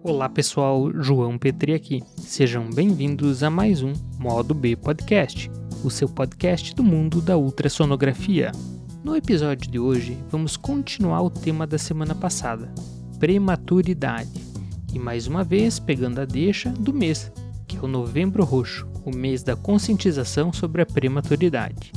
Olá 0.00 0.28
pessoal, 0.28 0.92
João 1.02 1.36
Petri 1.36 1.74
aqui. 1.74 2.04
Sejam 2.16 2.70
bem-vindos 2.70 3.42
a 3.42 3.50
mais 3.50 3.82
um 3.82 3.92
Modo 4.16 4.54
B 4.54 4.76
Podcast, 4.76 5.50
o 5.82 5.90
seu 5.90 6.08
podcast 6.08 6.72
do 6.72 6.84
mundo 6.84 7.20
da 7.20 7.36
ultrassonografia. 7.36 8.52
No 9.02 9.16
episódio 9.16 9.68
de 9.68 9.76
hoje, 9.76 10.16
vamos 10.30 10.56
continuar 10.56 11.22
o 11.22 11.30
tema 11.30 11.66
da 11.66 11.78
semana 11.78 12.14
passada, 12.14 12.72
prematuridade. 13.18 14.40
E 14.94 15.00
mais 15.00 15.26
uma 15.26 15.42
vez 15.42 15.80
pegando 15.80 16.20
a 16.20 16.24
deixa 16.24 16.70
do 16.70 16.94
mês, 16.94 17.32
que 17.66 17.76
é 17.76 17.80
o 17.80 17.88
Novembro 17.88 18.44
Roxo, 18.44 18.86
o 19.04 19.14
mês 19.14 19.42
da 19.42 19.56
conscientização 19.56 20.52
sobre 20.52 20.80
a 20.80 20.86
prematuridade. 20.86 21.92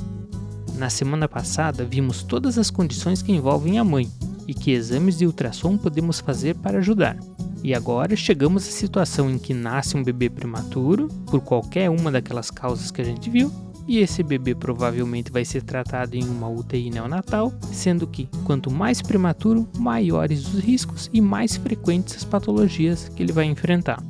Na 0.75 0.89
semana 0.89 1.27
passada, 1.27 1.86
vimos 1.86 2.23
todas 2.23 2.57
as 2.57 2.71
condições 2.71 3.21
que 3.21 3.31
envolvem 3.31 3.77
a 3.77 3.83
mãe 3.83 4.09
e 4.47 4.55
que 4.55 4.71
exames 4.71 5.20
de 5.20 5.27
ultrassom 5.27 5.77
podemos 5.77 6.20
fazer 6.20 6.55
para 6.55 6.79
ajudar. 6.79 7.15
E 7.64 7.75
agora 7.75 8.16
chegamos 8.16 8.67
à 8.67 8.72
situação 8.72 9.30
em 9.30 9.38
que 9.38 9.54
nasce 9.54 9.95
um 9.95 10.04
bebê 10.04 10.30
prematuro, 10.30 11.08
por 11.27 11.41
qualquer 11.41 11.90
uma 11.90 12.12
daquelas 12.12 12.49
causas 12.49 12.90
que 12.90 13.02
a 13.02 13.05
gente 13.05 13.30
viu, 13.30 13.52
e 13.88 13.99
esse 13.99 14.23
bebê 14.23 14.55
provavelmente 14.55 15.31
vai 15.31 15.45
ser 15.45 15.63
tratado 15.63 16.16
em 16.16 16.23
uma 16.23 16.49
UTI 16.49 16.90
neonatal, 16.90 17.54
sendo 17.71 18.08
que 18.08 18.27
quanto 18.45 18.71
mais 18.71 19.02
prematuro, 19.02 19.68
maiores 19.77 20.54
os 20.54 20.59
riscos 20.59 21.09
e 21.13 21.21
mais 21.21 21.55
frequentes 21.55 22.16
as 22.16 22.23
patologias 22.23 23.09
que 23.09 23.21
ele 23.21 23.34
vai 23.34 23.45
enfrentar. 23.45 24.02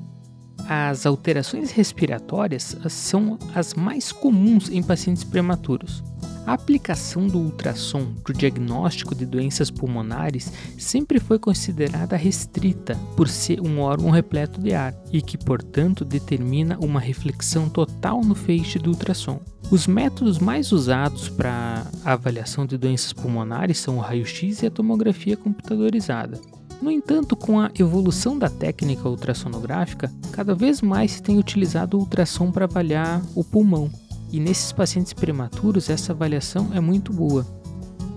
As 0.68 1.06
alterações 1.06 1.72
respiratórias 1.72 2.78
são 2.88 3.38
as 3.54 3.74
mais 3.74 4.12
comuns 4.12 4.70
em 4.70 4.82
pacientes 4.82 5.24
prematuros, 5.24 6.04
a 6.52 6.54
aplicação 6.54 7.28
do 7.28 7.40
ultrassom 7.40 8.14
para 8.22 8.34
o 8.34 8.38
diagnóstico 8.38 9.16
de 9.16 9.26
doenças 9.26 9.72
pulmonares 9.72 10.52
sempre 10.78 11.18
foi 11.18 11.40
considerada 11.40 12.18
restrita 12.18 13.00
por 13.16 13.30
ser 13.30 13.62
um 13.62 13.80
órgão 13.80 14.10
repleto 14.10 14.60
de 14.60 14.74
ar 14.74 14.94
e 15.14 15.22
que, 15.22 15.38
portanto, 15.38 16.04
determina 16.04 16.78
uma 16.82 17.00
reflexão 17.00 17.70
total 17.70 18.20
no 18.20 18.36
feixe 18.36 18.78
do 18.78 18.90
ultrassom. 18.90 19.40
Os 19.72 19.88
métodos 19.88 20.40
mais 20.40 20.74
usados 20.74 21.30
para 21.30 21.88
avaliação 22.04 22.66
de 22.66 22.78
doenças 22.78 23.14
pulmonares 23.14 23.78
são 23.78 23.96
o 23.96 24.02
raio-x 24.02 24.62
e 24.62 24.66
a 24.66 24.72
tomografia 24.72 25.38
computadorizada. 25.38 26.38
No 26.82 26.92
entanto, 26.92 27.34
com 27.34 27.62
a 27.62 27.72
evolução 27.80 28.38
da 28.38 28.50
técnica 28.50 29.08
ultrassonográfica, 29.08 30.12
cada 30.34 30.54
vez 30.54 30.82
mais 30.82 31.12
se 31.12 31.24
tem 31.24 31.40
utilizado 31.40 31.96
o 31.96 32.02
ultrassom 32.02 32.52
para 32.52 32.66
avaliar 32.66 33.22
o 33.36 33.42
pulmão, 33.42 33.90
e 34.32 34.40
nesses 34.40 34.72
pacientes 34.72 35.14
prematuros, 35.14 35.90
essa 35.90 36.14
avaliação 36.14 36.70
é 36.74 36.80
muito 36.80 37.12
boa. 37.12 37.46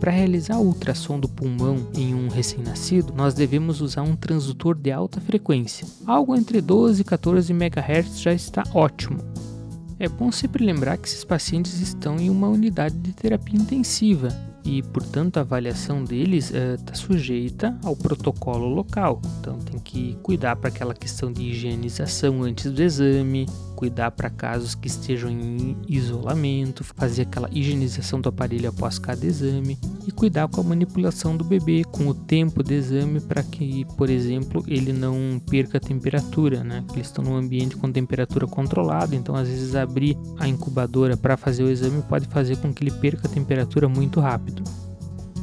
Para 0.01 0.13
realizar 0.13 0.59
o 0.59 0.67
ultrassom 0.67 1.19
do 1.19 1.29
pulmão 1.29 1.89
em 1.95 2.15
um 2.15 2.29
recém-nascido, 2.29 3.13
nós 3.17 3.33
devemos 3.33 3.81
usar 3.81 4.03
um 4.03 4.15
transdutor 4.15 4.77
de 4.77 4.93
alta 4.93 5.21
frequência. 5.21 5.87
Algo 6.07 6.37
entre 6.37 6.61
12 6.61 7.01
e 7.01 7.05
14 7.05 7.53
MHz 7.53 8.21
já 8.21 8.33
está 8.33 8.63
ótimo. 8.75 9.19
É 9.99 10.09
bom 10.09 10.31
sempre 10.31 10.65
lembrar 10.65 10.99
que 10.99 11.09
esses 11.09 11.25
pacientes 11.25 11.81
estão 11.81 12.17
em 12.17 12.29
uma 12.29 12.49
unidade 12.49 12.97
de 12.99 13.13
terapia 13.13 13.59
intensiva 13.59 14.29
e, 14.65 14.83
portanto, 14.83 15.37
a 15.37 15.41
avaliação 15.41 16.03
deles 16.03 16.51
está 16.51 16.93
eh, 16.93 16.97
sujeita 16.97 17.79
ao 17.85 17.95
protocolo 17.95 18.67
local. 18.67 19.21
Então, 19.39 19.59
tem 19.59 19.79
que 19.79 20.19
cuidar 20.23 20.57
para 20.57 20.69
aquela 20.69 20.95
questão 20.95 21.31
de 21.31 21.43
higienização 21.43 22.43
antes 22.43 22.73
do 22.73 22.83
exame, 22.83 23.47
cuidar 23.75 24.11
para 24.13 24.31
casos 24.31 24.75
que 24.75 24.89
estejam 24.89 25.31
em 25.31 25.77
isolamento, 25.89 26.85
fazer 26.85 27.23
aquela 27.23 27.49
higienização 27.53 28.21
do 28.21 28.29
aparelho 28.29 28.69
após 28.69 28.99
cada 28.99 29.27
exame 29.27 29.79
e 30.07 30.13
cuidar 30.13 30.49
com 30.49 30.61
a 30.61 30.65
manipulação 30.65 31.37
do 31.37 31.45
bebê, 31.45 31.85
com 31.85 32.09
o 32.09 32.15
tempo 32.15 32.63
do 32.63 32.73
exame 32.73 33.21
para 33.21 33.43
que, 33.43 33.85
por 33.97 34.09
exemplo, 34.09 34.65
ele 34.67 34.93
não 34.93 35.41
perca 35.51 35.79
a 35.79 35.81
temperatura, 35.81 36.63
né? 36.63 36.85
Eles 36.93 37.09
estão 37.09 37.25
num 37.25 37.37
ambiente 37.37 37.77
com 37.77 37.91
temperatura 37.91 38.47
controlada, 38.47 39.15
então 39.15 39.35
às 39.35 39.49
vezes 39.49 39.75
abrir 39.75 40.17
a 40.39 40.49
incubadora 40.49 41.17
para 41.17 41.37
fazer 41.37 41.63
o 41.63 41.71
exame 41.71 42.03
pode 42.03 42.27
fazer 42.29 42.57
com 42.59 42.73
que 42.73 42.85
ele 42.85 42.93
perca 42.93 43.27
a 43.27 43.31
temperatura 43.31 43.89
muito 43.89 44.21
rápido. 44.21 44.63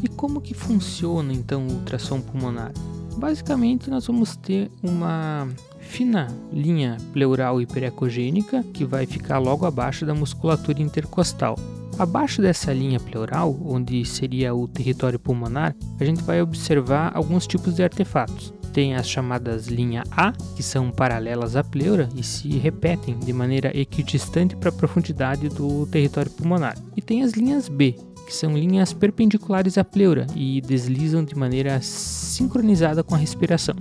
E 0.04 0.08
como 0.08 0.42
que 0.42 0.54
funciona 0.54 1.32
então 1.32 1.68
o 1.68 1.74
ultrassom 1.74 2.20
pulmonar? 2.20 2.72
Basicamente, 3.18 3.90
nós 3.90 4.08
vamos 4.08 4.36
ter 4.36 4.72
uma 4.82 5.48
fina 5.80 6.28
linha 6.52 6.98
pleural 7.12 7.62
hiperecogênica 7.62 8.64
que 8.74 8.86
vai 8.86 9.06
ficar 9.06 9.40
logo 9.40 9.66
abaixo 9.66 10.06
da 10.06 10.14
musculatura 10.14 10.82
intercostal. 10.82 11.58
Abaixo 12.00 12.42
dessa 12.42 12.74
linha 12.74 13.00
pleural, 13.00 13.58
onde 13.64 14.04
seria 14.06 14.56
o 14.56 14.68
território 14.68 15.20
pulmonar, 15.20 15.76
a 16.00 16.06
gente 16.06 16.24
vai 16.24 16.42
observar 16.42 17.12
alguns 17.14 17.46
tipos 17.46 17.76
de 17.76 17.84
artefatos. 17.84 18.54
Tem 18.74 18.96
as 18.96 19.08
chamadas 19.08 19.68
linha 19.68 20.04
A, 20.10 20.32
que 20.56 20.64
são 20.64 20.90
paralelas 20.90 21.58
à 21.58 21.64
pleura 21.64 22.08
e 22.16 22.24
se 22.24 22.48
repetem 22.58 23.20
de 23.20 23.34
maneira 23.34 23.78
equidistante 23.78 24.56
para 24.56 24.70
a 24.70 24.74
profundidade 24.74 25.50
do 25.50 25.86
território 25.88 26.32
pulmonar. 26.32 26.78
E 26.96 27.02
tem 27.02 27.22
as 27.22 27.34
linhas 27.34 27.68
B, 27.68 27.96
que 28.32 28.38
são 28.38 28.58
linhas 28.58 28.94
perpendiculares 28.94 29.78
à 29.78 29.84
pleura 29.84 30.26
e 30.34 30.62
deslizam 30.62 31.22
de 31.22 31.36
maneira 31.36 31.82
sincronizada 31.82 33.04
com 33.04 33.14
a 33.14 33.18
respiração. 33.18 33.76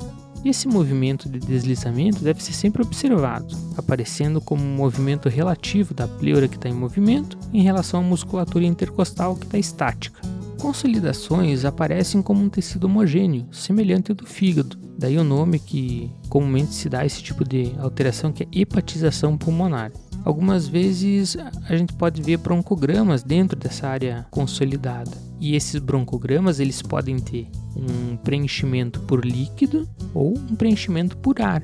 Esse 0.45 0.67
movimento 0.67 1.29
de 1.29 1.39
deslizamento 1.39 2.25
deve 2.25 2.43
ser 2.43 2.53
sempre 2.53 2.83
observado, 2.83 3.57
aparecendo 3.77 4.41
como 4.41 4.65
um 4.65 4.75
movimento 4.75 5.29
relativo 5.29 5.95
da 5.95 6.09
pleura 6.09 6.49
que 6.49 6.57
está 6.57 6.69
em 6.69 6.75
movimento 6.75 7.39
em 7.53 7.63
relação 7.63 8.01
à 8.01 8.03
musculatura 8.03 8.65
intercostal 8.65 9.37
que 9.37 9.45
está 9.45 9.57
estática. 9.57 10.21
Consolidações 10.59 11.65
aparecem 11.65 12.21
como 12.21 12.43
um 12.43 12.49
tecido 12.49 12.85
homogêneo, 12.85 13.47
semelhante 13.53 14.11
ao 14.11 14.17
do 14.17 14.27
fígado, 14.27 14.77
daí 14.99 15.17
o 15.17 15.23
nome 15.23 15.61
que 15.61 16.11
comumente 16.29 16.75
se 16.75 16.89
dá 16.89 17.01
a 17.01 17.07
esse 17.07 17.23
tipo 17.23 17.45
de 17.45 17.73
alteração 17.79 18.33
que 18.33 18.43
é 18.43 18.49
hepatização 18.53 19.39
pulmonar. 19.39 19.93
Algumas 20.25 20.69
vezes 20.69 21.37
a 21.69 21.77
gente 21.77 21.93
pode 21.95 22.21
ver 22.23 22.37
broncogramas 22.37 23.23
dentro 23.23 23.59
dessa 23.59 23.89
área 23.89 24.27
consolidada. 24.31 25.11
E 25.41 25.57
esses 25.57 25.81
broncogramas 25.81 26.61
eles 26.61 26.83
podem 26.83 27.19
ter 27.19 27.49
um 27.75 28.17
preenchimento 28.17 29.01
por 29.01 29.25
líquido 29.25 29.89
ou 30.13 30.37
um 30.37 30.55
preenchimento 30.55 31.17
por 31.17 31.41
ar. 31.41 31.63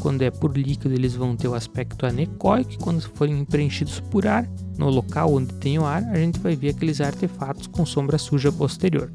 Quando 0.00 0.22
é 0.22 0.30
por 0.30 0.56
líquido, 0.56 0.94
eles 0.94 1.14
vão 1.14 1.34
ter 1.34 1.48
o 1.48 1.54
aspecto 1.54 2.06
anecoico, 2.06 2.78
quando 2.78 3.00
forem 3.00 3.44
preenchidos 3.44 3.98
por 3.98 4.26
ar, 4.26 4.48
no 4.78 4.88
local 4.88 5.34
onde 5.34 5.52
tem 5.54 5.78
o 5.78 5.84
ar, 5.84 6.04
a 6.04 6.16
gente 6.16 6.38
vai 6.38 6.54
ver 6.54 6.70
aqueles 6.70 7.00
artefatos 7.00 7.66
com 7.66 7.84
sombra 7.84 8.18
suja 8.18 8.52
posterior. 8.52 9.10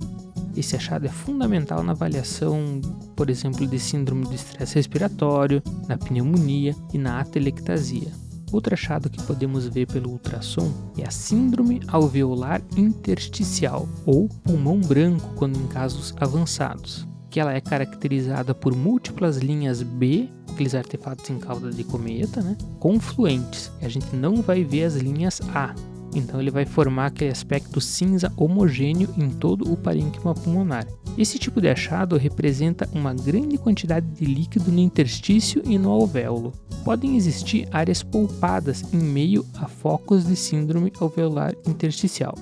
Esse 0.58 0.76
achado 0.76 1.06
é 1.06 1.10
fundamental 1.10 1.82
na 1.82 1.94
avaliação, 1.94 2.82
por 3.16 3.30
exemplo, 3.30 3.66
de 3.66 3.80
síndrome 3.80 4.28
de 4.28 4.36
estresse 4.36 4.76
respiratório, 4.76 5.64
na 5.88 5.98
pneumonia 5.98 6.76
e 6.94 6.98
na 6.98 7.22
atelectasia. 7.22 8.12
Outro 8.52 8.74
achado 8.74 9.10
que 9.10 9.22
podemos 9.24 9.68
ver 9.68 9.88
pelo 9.88 10.12
ultrassom 10.12 10.72
é 10.98 11.08
a 11.08 11.12
síndrome 11.12 11.80
alveolar 11.88 12.62
intersticial, 12.76 13.88
ou 14.06 14.28
pulmão 14.28 14.80
branco 14.82 15.34
quando 15.36 15.58
em 15.58 15.68
casos 15.68 16.14
avançados, 16.20 17.08
que 17.30 17.40
ela 17.40 17.54
é 17.54 17.62
caracterizada 17.62 18.54
por 18.54 18.76
múltiplas 18.76 19.38
linhas 19.38 19.82
B, 19.82 20.30
aqueles 20.52 20.76
artefatos 20.76 21.30
em 21.30 21.40
cauda 21.40 21.72
de 21.72 21.84
cometa, 21.84 22.42
né, 22.42 22.58
confluentes. 22.80 23.72
A 23.82 23.88
gente 23.88 24.14
não 24.16 24.42
vai 24.42 24.64
ver 24.66 24.84
as 24.84 24.96
linhas 24.96 25.40
A, 25.56 25.74
então 26.14 26.40
ele 26.40 26.52
vai 26.52 26.66
formar 26.66 27.08
aquele 27.08 27.32
aspecto 27.32 27.80
cinza 27.80 28.32
homogêneo 28.36 29.10
em 29.18 29.30
todo 29.30 29.72
o 29.72 29.78
parênquima 29.78 30.34
pulmonar. 30.34 30.88
Esse 31.18 31.38
tipo 31.38 31.62
de 31.62 31.70
achado 31.70 32.18
representa 32.18 32.90
uma 32.94 33.14
grande 33.14 33.58
quantidade 33.58 34.08
de 34.08 34.26
líquido 34.26 34.72
no 34.72 34.80
interstício 34.80 35.62
e 35.66 35.78
no 35.78 35.90
alvéolo, 35.90 36.54
podem 36.84 37.16
existir 37.16 37.68
áreas 37.72 38.04
poupadas 38.04 38.84
em 38.94 38.98
meio 38.98 39.46
a 39.56 39.68
focos 39.68 40.26
de 40.26 40.36
síndrome 40.36 40.92
alveolar 41.00 41.56
intersticial. 41.68 42.36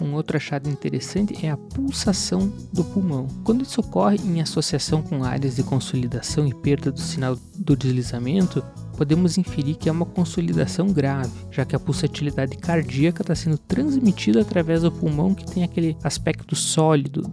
Um 0.00 0.14
outro 0.14 0.36
achado 0.36 0.68
interessante 0.68 1.44
é 1.44 1.50
a 1.50 1.56
pulsação 1.56 2.52
do 2.72 2.84
pulmão. 2.84 3.26
Quando 3.42 3.62
isso 3.62 3.80
ocorre 3.80 4.16
em 4.18 4.40
associação 4.40 5.02
com 5.02 5.24
áreas 5.24 5.56
de 5.56 5.62
consolidação 5.62 6.46
e 6.46 6.54
perda 6.54 6.92
do 6.92 7.00
sinal 7.00 7.36
do 7.56 7.76
deslizamento, 7.76 8.64
podemos 8.96 9.38
inferir 9.38 9.76
que 9.76 9.88
é 9.88 9.92
uma 9.92 10.06
consolidação 10.06 10.88
grave, 10.88 11.32
já 11.50 11.64
que 11.64 11.74
a 11.74 11.80
pulsatilidade 11.80 12.56
cardíaca 12.56 13.22
está 13.22 13.34
sendo 13.34 13.58
transmitida 13.58 14.40
através 14.40 14.82
do 14.82 14.92
pulmão 14.92 15.34
que 15.34 15.46
tem 15.46 15.64
aquele 15.64 15.96
aspecto 16.02 16.54
sólido. 16.54 17.30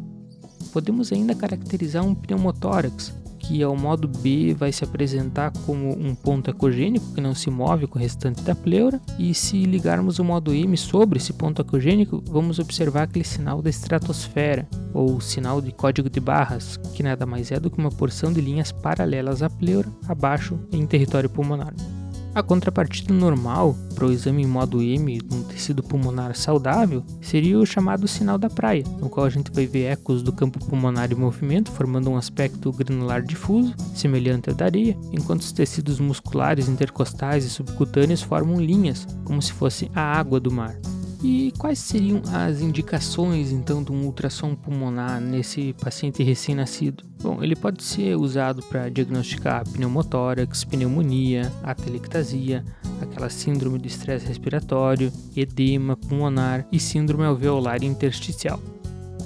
Podemos 0.73 1.11
ainda 1.11 1.35
caracterizar 1.35 2.03
um 2.03 2.15
pneumotórax, 2.15 3.13
que 3.47 3.61
ao 3.61 3.75
modo 3.75 4.07
B 4.07 4.53
vai 4.53 4.71
se 4.71 4.83
apresentar 4.83 5.51
como 5.65 5.91
um 5.91 6.15
ponto 6.15 6.49
ecogênico 6.49 7.13
que 7.13 7.21
não 7.21 7.35
se 7.35 7.49
move 7.49 7.87
com 7.87 7.97
o 7.97 8.01
restante 8.01 8.41
da 8.41 8.55
pleura, 8.55 8.99
e 9.19 9.33
se 9.33 9.63
ligarmos 9.63 10.19
o 10.19 10.23
modo 10.23 10.53
M 10.53 10.75
sobre 10.77 11.17
esse 11.17 11.33
ponto 11.33 11.61
ecogênico, 11.61 12.23
vamos 12.27 12.59
observar 12.59 13.03
aquele 13.03 13.25
sinal 13.25 13.61
da 13.61 13.69
estratosfera, 13.69 14.67
ou 14.93 15.19
sinal 15.21 15.61
de 15.61 15.71
código 15.71 16.09
de 16.09 16.19
barras, 16.19 16.77
que 16.93 17.03
nada 17.03 17.25
mais 17.25 17.51
é 17.51 17.59
do 17.59 17.69
que 17.69 17.77
uma 17.77 17.91
porção 17.91 18.31
de 18.31 18.41
linhas 18.41 18.71
paralelas 18.71 19.41
à 19.41 19.49
pleura 19.49 19.89
abaixo 20.07 20.59
em 20.71 20.85
território 20.85 21.29
pulmonar. 21.29 21.73
A 22.35 22.43
contrapartida 22.43 23.13
normal 23.13 23.73
para 23.95 24.05
o 24.05 24.11
exame 24.11 24.43
em 24.43 24.45
modo 24.45 24.81
M 24.81 25.19
de 25.19 25.33
um 25.33 25.41
tecido 25.41 25.81
pulmonar 25.81 26.35
saudável 26.35 27.01
seria 27.21 27.57
o 27.57 27.65
chamado 27.65 28.09
sinal 28.09 28.37
da 28.37 28.49
praia, 28.49 28.83
no 28.99 29.09
qual 29.09 29.25
a 29.25 29.29
gente 29.29 29.49
vai 29.53 29.65
ver 29.65 29.85
ecos 29.85 30.21
do 30.21 30.33
campo 30.33 30.59
pulmonar 30.59 31.09
em 31.13 31.15
movimento, 31.15 31.71
formando 31.71 32.09
um 32.09 32.17
aspecto 32.17 32.73
granular 32.73 33.21
difuso, 33.21 33.73
semelhante 33.95 34.49
ao 34.49 34.55
da 34.55 34.65
areia, 34.65 34.97
enquanto 35.13 35.43
os 35.43 35.53
tecidos 35.53 35.97
musculares 36.01 36.67
intercostais 36.67 37.45
e 37.45 37.49
subcutâneos 37.49 38.21
formam 38.21 38.59
linhas, 38.59 39.07
como 39.23 39.41
se 39.41 39.53
fosse 39.53 39.89
a 39.95 40.01
água 40.01 40.37
do 40.37 40.51
mar. 40.51 40.75
E 41.23 41.51
quais 41.57 41.79
seriam 41.79 42.21
as 42.31 42.61
indicações 42.61 43.51
então 43.51 43.83
de 43.83 43.91
um 43.91 44.05
ultrassom 44.05 44.55
pulmonar 44.55 45.19
nesse 45.19 45.73
paciente 45.73 46.23
recém-nascido? 46.23 47.03
Bom, 47.21 47.43
ele 47.43 47.55
pode 47.55 47.83
ser 47.83 48.15
usado 48.15 48.61
para 48.63 48.89
diagnosticar 48.89 49.67
pneumotórax, 49.67 50.63
pneumonia, 50.63 51.51
atelectasia, 51.63 52.63
aquela 53.01 53.29
síndrome 53.29 53.79
de 53.79 53.87
estresse 53.87 54.27
respiratório, 54.27 55.11
edema 55.35 55.97
pulmonar 55.97 56.67
e 56.71 56.79
síndrome 56.79 57.23
alveolar 57.23 57.83
intersticial. 57.83 58.59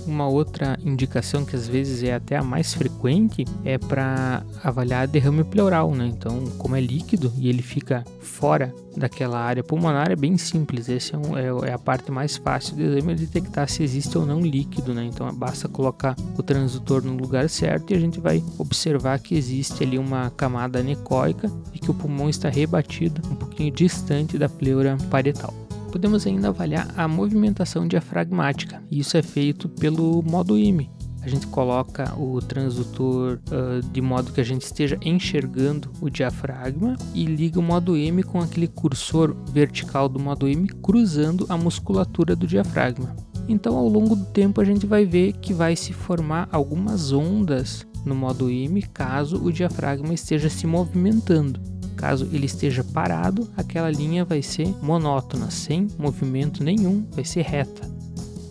Uma 0.10 0.28
outra 0.28 0.76
indicação 0.84 1.46
que 1.46 1.56
às 1.56 1.68
vezes 1.68 2.02
é 2.02 2.16
até 2.16 2.36
a 2.36 2.42
mais 2.42 2.74
frequente 2.74 3.46
é 3.64 3.78
para 3.78 4.44
avaliar 4.64 5.08
derrame 5.08 5.44
pleural, 5.44 5.94
né? 5.94 6.08
Então, 6.08 6.46
como 6.58 6.76
é 6.76 6.82
líquido 6.82 7.32
e 7.38 7.48
ele 7.48 7.62
fica 7.62 8.04
fora 8.20 8.74
daquela 8.98 9.40
área 9.40 9.64
pulmonar, 9.64 10.12
é 10.12 10.16
bem 10.16 10.36
simples. 10.36 10.90
Essa 10.90 11.16
é, 11.16 11.20
um, 11.20 11.38
é, 11.38 11.70
é, 11.70 11.74
a 11.74 11.78
parte 11.78 12.12
mais 12.12 12.38
fácil 12.38 12.76
do 12.76 12.82
exame, 12.82 13.14
é 13.14 13.16
detectar 13.18 13.70
se 13.70 13.84
existe 13.84 14.18
ou 14.18 14.26
não 14.26 14.42
líquido, 14.42 14.96
né? 14.96 15.06
Então, 15.06 15.32
basta 15.32 15.70
colocar 15.70 16.16
o 16.36 16.42
transdutor 16.42 17.04
no 17.04 17.16
lugar 17.16 17.48
certo 17.48 17.92
e 17.92 17.96
a 17.96 18.00
gente 18.00 18.20
vai 18.20 18.44
observar 18.58 19.20
que 19.20 19.36
existe 19.36 19.84
ali 19.84 20.00
uma 20.00 20.32
camada 20.32 20.80
anecoica 20.80 21.52
e 21.72 21.78
que 21.78 21.92
o 21.92 21.94
pulmão 21.94 22.28
está 22.28 22.50
rebatido 22.50 23.22
um 23.30 23.36
pouquinho 23.36 23.72
distante 23.72 24.40
da 24.40 24.50
pleura 24.50 24.98
parietal 25.12 25.69
podemos 25.90 26.26
ainda 26.26 26.50
avaliar 26.50 26.88
a 26.96 27.08
movimentação 27.08 27.88
diafragmática. 27.88 28.82
Isso 28.90 29.18
é 29.18 29.22
feito 29.22 29.68
pelo 29.68 30.24
modo 30.24 30.58
IME. 30.58 30.90
A 31.22 31.28
gente 31.28 31.48
coloca 31.48 32.16
o 32.18 32.40
transdutor 32.40 33.40
uh, 33.52 33.86
de 33.92 34.00
modo 34.00 34.32
que 34.32 34.40
a 34.40 34.44
gente 34.44 34.62
esteja 34.62 34.98
enxergando 35.02 35.92
o 36.00 36.10
diafragma 36.10 36.96
e 37.14 37.26
liga 37.26 37.60
o 37.60 37.64
modo 37.64 37.98
M 37.98 38.24
com 38.24 38.40
aquele 38.40 38.68
cursor 38.68 39.36
vertical 39.52 40.08
do 40.08 40.18
modo 40.18 40.48
M 40.48 40.68
cruzando 40.82 41.46
a 41.50 41.58
musculatura 41.58 42.36
do 42.36 42.48
diafragma. 42.48 43.16
Então, 43.50 43.76
ao 43.76 43.88
longo 43.90 44.16
do 44.16 44.26
tempo, 44.26 44.62
a 44.62 44.64
gente 44.64 44.86
vai 44.86 45.06
ver 45.06 45.34
que 45.34 45.54
vai 45.54 45.76
se 45.76 45.92
formar 45.92 46.48
algumas 46.52 47.12
ondas 47.12 47.86
no 48.06 48.16
modo 48.16 48.50
M 48.50 48.82
caso 48.82 49.44
o 49.44 49.52
diafragma 49.52 50.14
esteja 50.14 50.50
se 50.50 50.66
movimentando. 50.66 51.60
Caso 52.00 52.30
ele 52.32 52.46
esteja 52.46 52.82
parado, 52.82 53.50
aquela 53.58 53.92
linha 53.92 54.24
vai 54.24 54.42
ser 54.42 54.74
monótona, 54.82 55.52
sem 55.52 55.90
movimento 55.98 56.64
nenhum, 56.64 57.06
vai 57.12 57.26
ser 57.26 57.42
reta. 57.42 57.86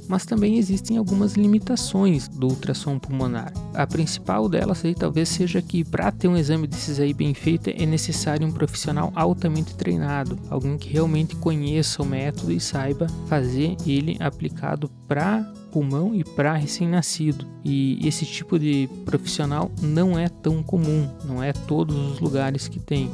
Mas 0.06 0.26
também 0.26 0.58
existem 0.58 0.98
algumas 0.98 1.32
limitações 1.32 2.28
do 2.28 2.48
ultrassom 2.48 2.98
pulmonar. 2.98 3.50
A 3.72 3.86
principal 3.86 4.50
delas 4.50 4.84
aí 4.84 4.94
talvez 4.94 5.30
seja 5.30 5.62
que 5.62 5.82
para 5.82 6.12
ter 6.12 6.28
um 6.28 6.36
exame 6.36 6.66
desses 6.66 7.00
aí 7.00 7.14
bem 7.14 7.32
feito 7.32 7.70
é 7.70 7.86
necessário 7.86 8.46
um 8.46 8.52
profissional 8.52 9.10
altamente 9.14 9.74
treinado, 9.74 10.38
alguém 10.50 10.76
que 10.76 10.92
realmente 10.92 11.34
conheça 11.36 12.02
o 12.02 12.06
método 12.06 12.52
e 12.52 12.60
saiba 12.60 13.06
fazer 13.28 13.76
ele 13.86 14.18
aplicado 14.20 14.90
para 15.06 15.42
pulmão 15.72 16.14
e 16.14 16.22
para 16.22 16.52
recém-nascido. 16.52 17.46
E 17.64 18.06
esse 18.06 18.26
tipo 18.26 18.58
de 18.58 18.90
profissional 19.06 19.70
não 19.80 20.18
é 20.18 20.28
tão 20.28 20.62
comum, 20.62 21.08
não 21.24 21.42
é 21.42 21.52
todos 21.52 21.96
os 22.12 22.20
lugares 22.20 22.68
que 22.68 22.78
tem 22.78 23.10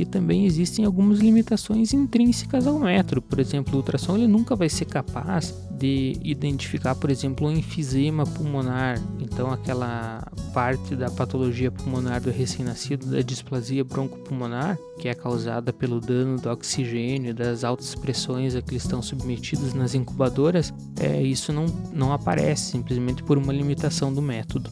e 0.00 0.04
também 0.06 0.46
existem 0.46 0.84
algumas 0.84 1.18
limitações 1.18 1.92
intrínsecas 1.92 2.66
ao 2.66 2.78
método. 2.78 3.20
Por 3.20 3.38
exemplo, 3.38 3.74
o 3.74 3.76
ultrassom 3.76 4.16
ele 4.16 4.26
nunca 4.26 4.56
vai 4.56 4.68
ser 4.68 4.86
capaz 4.86 5.54
de 5.70 6.18
identificar, 6.22 6.94
por 6.94 7.10
exemplo, 7.10 7.46
um 7.46 7.52
enfisema 7.52 8.24
pulmonar. 8.24 9.00
Então, 9.18 9.50
aquela 9.50 10.26
parte 10.52 10.94
da 10.94 11.10
patologia 11.10 11.70
pulmonar 11.70 12.20
do 12.20 12.30
recém-nascido, 12.30 13.06
da 13.06 13.22
displasia 13.22 13.84
broncopulmonar, 13.84 14.78
que 14.98 15.08
é 15.08 15.14
causada 15.14 15.72
pelo 15.72 16.00
dano 16.00 16.38
do 16.38 16.50
oxigênio, 16.50 17.34
das 17.34 17.64
altas 17.64 17.94
pressões 17.94 18.54
a 18.54 18.60
que 18.60 18.72
eles 18.72 18.82
estão 18.82 19.00
submetidos 19.00 19.72
nas 19.72 19.94
incubadoras, 19.94 20.72
é, 21.00 21.22
isso 21.22 21.52
não, 21.52 21.66
não 21.92 22.12
aparece 22.12 22.72
simplesmente 22.72 23.22
por 23.22 23.38
uma 23.38 23.52
limitação 23.52 24.12
do 24.12 24.20
método. 24.20 24.70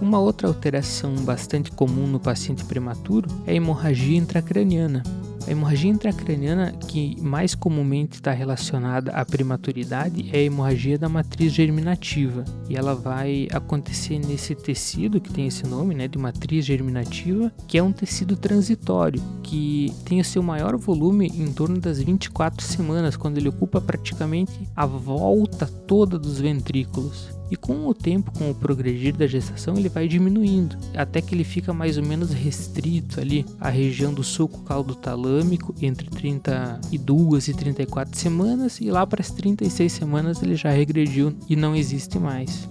Uma 0.00 0.18
outra 0.18 0.46
alteração 0.46 1.14
bastante 1.16 1.70
comum 1.70 2.06
no 2.06 2.20
paciente 2.20 2.64
prematuro 2.64 3.30
é 3.46 3.52
a 3.52 3.54
hemorragia 3.54 4.18
intracraniana. 4.18 5.02
A 5.46 5.50
hemorragia 5.50 5.90
intracraniana 5.90 6.72
que 6.72 7.16
mais 7.22 7.54
comumente 7.54 8.16
está 8.16 8.32
relacionada 8.32 9.12
à 9.12 9.24
prematuridade 9.24 10.28
é 10.32 10.38
a 10.38 10.42
hemorragia 10.42 10.98
da 10.98 11.08
matriz 11.08 11.52
germinativa 11.52 12.44
e 12.68 12.76
ela 12.76 12.94
vai 12.94 13.46
acontecer 13.52 14.18
nesse 14.18 14.54
tecido 14.56 15.20
que 15.20 15.32
tem 15.32 15.46
esse 15.46 15.64
nome, 15.64 15.94
né, 15.94 16.08
de 16.08 16.18
matriz 16.18 16.64
germinativa, 16.64 17.50
que 17.68 17.78
é 17.78 17.82
um 17.82 17.92
tecido 17.92 18.36
transitório 18.36 19.22
que 19.42 19.94
tem 20.04 20.20
o 20.20 20.24
seu 20.24 20.42
maior 20.42 20.76
volume 20.76 21.28
em 21.28 21.50
torno 21.52 21.78
das 21.78 22.02
24 22.02 22.66
semanas, 22.66 23.16
quando 23.16 23.38
ele 23.38 23.48
ocupa 23.48 23.80
praticamente 23.80 24.68
a 24.74 24.84
volta 24.84 25.66
toda 25.66 26.18
dos 26.18 26.40
ventrículos. 26.40 27.35
E 27.50 27.56
com 27.56 27.86
o 27.86 27.94
tempo, 27.94 28.32
com 28.32 28.50
o 28.50 28.54
progredir 28.54 29.16
da 29.16 29.26
gestação, 29.26 29.76
ele 29.76 29.88
vai 29.88 30.08
diminuindo, 30.08 30.76
até 30.94 31.20
que 31.20 31.34
ele 31.34 31.44
fica 31.44 31.72
mais 31.72 31.96
ou 31.96 32.04
menos 32.04 32.32
restrito 32.32 33.20
ali 33.20 33.44
à 33.60 33.68
região 33.68 34.12
do 34.12 34.24
suco 34.24 34.62
caldo 34.62 34.94
talâmico 34.94 35.74
entre 35.80 36.08
32 36.10 37.48
e 37.48 37.54
34 37.54 38.18
semanas, 38.18 38.80
e 38.80 38.90
lá 38.90 39.06
para 39.06 39.20
as 39.20 39.30
36 39.30 39.92
semanas 39.92 40.42
ele 40.42 40.56
já 40.56 40.70
regrediu 40.70 41.34
e 41.48 41.54
não 41.54 41.76
existe 41.76 42.18
mais. 42.18 42.68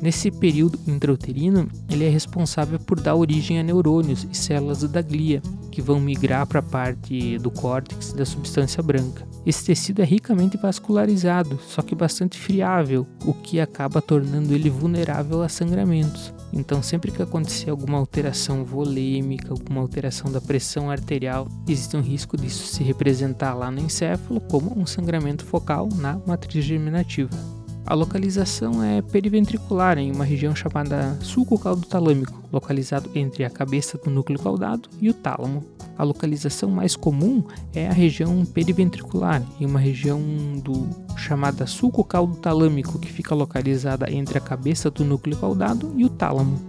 Nesse 0.00 0.30
período 0.30 0.78
intrauterino, 0.86 1.68
ele 1.90 2.04
é 2.04 2.08
responsável 2.08 2.78
por 2.78 3.00
dar 3.00 3.16
origem 3.16 3.58
a 3.58 3.62
neurônios 3.62 4.26
e 4.30 4.36
células 4.36 4.82
da 4.82 5.02
glia, 5.02 5.42
que 5.72 5.82
vão 5.82 6.00
migrar 6.00 6.46
para 6.46 6.60
a 6.60 6.62
parte 6.62 7.36
do 7.38 7.50
córtex 7.50 8.12
da 8.12 8.24
substância 8.24 8.82
branca. 8.82 9.26
Esse 9.44 9.64
tecido 9.64 10.00
é 10.00 10.04
ricamente 10.04 10.56
vascularizado, 10.56 11.58
só 11.66 11.82
que 11.82 11.94
bastante 11.94 12.38
friável, 12.38 13.06
o 13.24 13.32
que 13.32 13.58
acaba 13.58 14.00
tornando 14.00 14.54
ele 14.54 14.70
vulnerável 14.70 15.42
a 15.42 15.48
sangramentos. 15.48 16.32
Então, 16.52 16.82
sempre 16.82 17.10
que 17.10 17.22
acontecer 17.22 17.70
alguma 17.70 17.98
alteração 17.98 18.64
volêmica, 18.64 19.52
alguma 19.52 19.80
alteração 19.80 20.30
da 20.30 20.40
pressão 20.40 20.90
arterial, 20.90 21.48
existe 21.66 21.96
um 21.96 22.00
risco 22.00 22.36
disso 22.36 22.66
se 22.66 22.82
representar 22.82 23.54
lá 23.54 23.70
no 23.70 23.80
encéfalo 23.80 24.40
como 24.40 24.78
um 24.78 24.86
sangramento 24.86 25.44
focal 25.44 25.88
na 25.96 26.20
matriz 26.26 26.64
germinativa. 26.64 27.57
A 27.88 27.94
localização 27.94 28.84
é 28.84 29.00
periventricular, 29.00 29.96
em 29.96 30.12
uma 30.12 30.22
região 30.22 30.54
chamada 30.54 31.18
sulco 31.22 31.58
caldo-talâmico, 31.58 32.38
localizado 32.52 33.10
entre 33.14 33.46
a 33.46 33.50
cabeça 33.50 33.96
do 33.96 34.10
núcleo 34.10 34.38
caudado 34.38 34.90
e 35.00 35.08
o 35.08 35.14
tálamo. 35.14 35.64
A 35.96 36.04
localização 36.04 36.70
mais 36.70 36.94
comum 36.94 37.42
é 37.72 37.88
a 37.88 37.92
região 37.92 38.44
periventricular, 38.44 39.42
em 39.58 39.64
uma 39.64 39.80
região 39.80 40.20
do 40.62 40.86
chamada 41.16 41.66
sulco 41.66 42.04
caldo-talâmico, 42.04 42.98
que 42.98 43.10
fica 43.10 43.34
localizada 43.34 44.12
entre 44.12 44.36
a 44.36 44.42
cabeça 44.42 44.90
do 44.90 45.02
núcleo 45.02 45.38
caudado 45.38 45.90
e 45.96 46.04
o 46.04 46.10
tálamo. 46.10 46.60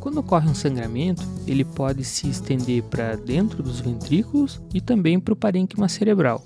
Quando 0.00 0.20
ocorre 0.20 0.48
um 0.48 0.54
sangramento, 0.54 1.22
ele 1.46 1.66
pode 1.66 2.02
se 2.02 2.30
estender 2.30 2.82
para 2.84 3.14
dentro 3.14 3.62
dos 3.62 3.80
ventrículos 3.80 4.58
e 4.72 4.80
também 4.80 5.20
para 5.20 5.34
o 5.34 5.36
parênquima 5.36 5.86
cerebral. 5.86 6.42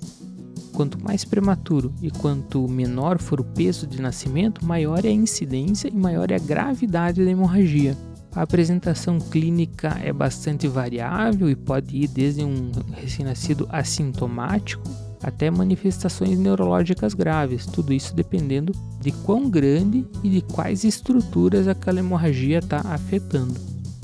Quanto 0.81 0.99
mais 0.99 1.23
prematuro 1.23 1.93
e 2.01 2.09
quanto 2.09 2.67
menor 2.67 3.19
for 3.19 3.39
o 3.39 3.43
peso 3.43 3.85
de 3.85 4.01
nascimento, 4.01 4.65
maior 4.65 5.05
é 5.05 5.09
a 5.09 5.11
incidência 5.11 5.87
e 5.87 5.95
maior 5.95 6.31
é 6.31 6.35
a 6.35 6.39
gravidade 6.39 7.23
da 7.23 7.29
hemorragia. 7.29 7.95
A 8.35 8.41
apresentação 8.41 9.19
clínica 9.19 9.95
é 10.03 10.11
bastante 10.11 10.67
variável 10.67 11.51
e 11.51 11.55
pode 11.55 11.95
ir 11.95 12.07
desde 12.07 12.43
um 12.43 12.71
recém-nascido 12.93 13.67
assintomático 13.69 14.81
até 15.21 15.51
manifestações 15.51 16.39
neurológicas 16.39 17.13
graves, 17.13 17.67
tudo 17.67 17.93
isso 17.93 18.15
dependendo 18.15 18.73
de 18.99 19.11
quão 19.11 19.51
grande 19.51 20.03
e 20.23 20.31
de 20.31 20.41
quais 20.41 20.83
estruturas 20.83 21.67
aquela 21.67 21.99
hemorragia 21.99 22.57
está 22.57 22.79
afetando. 22.79 23.53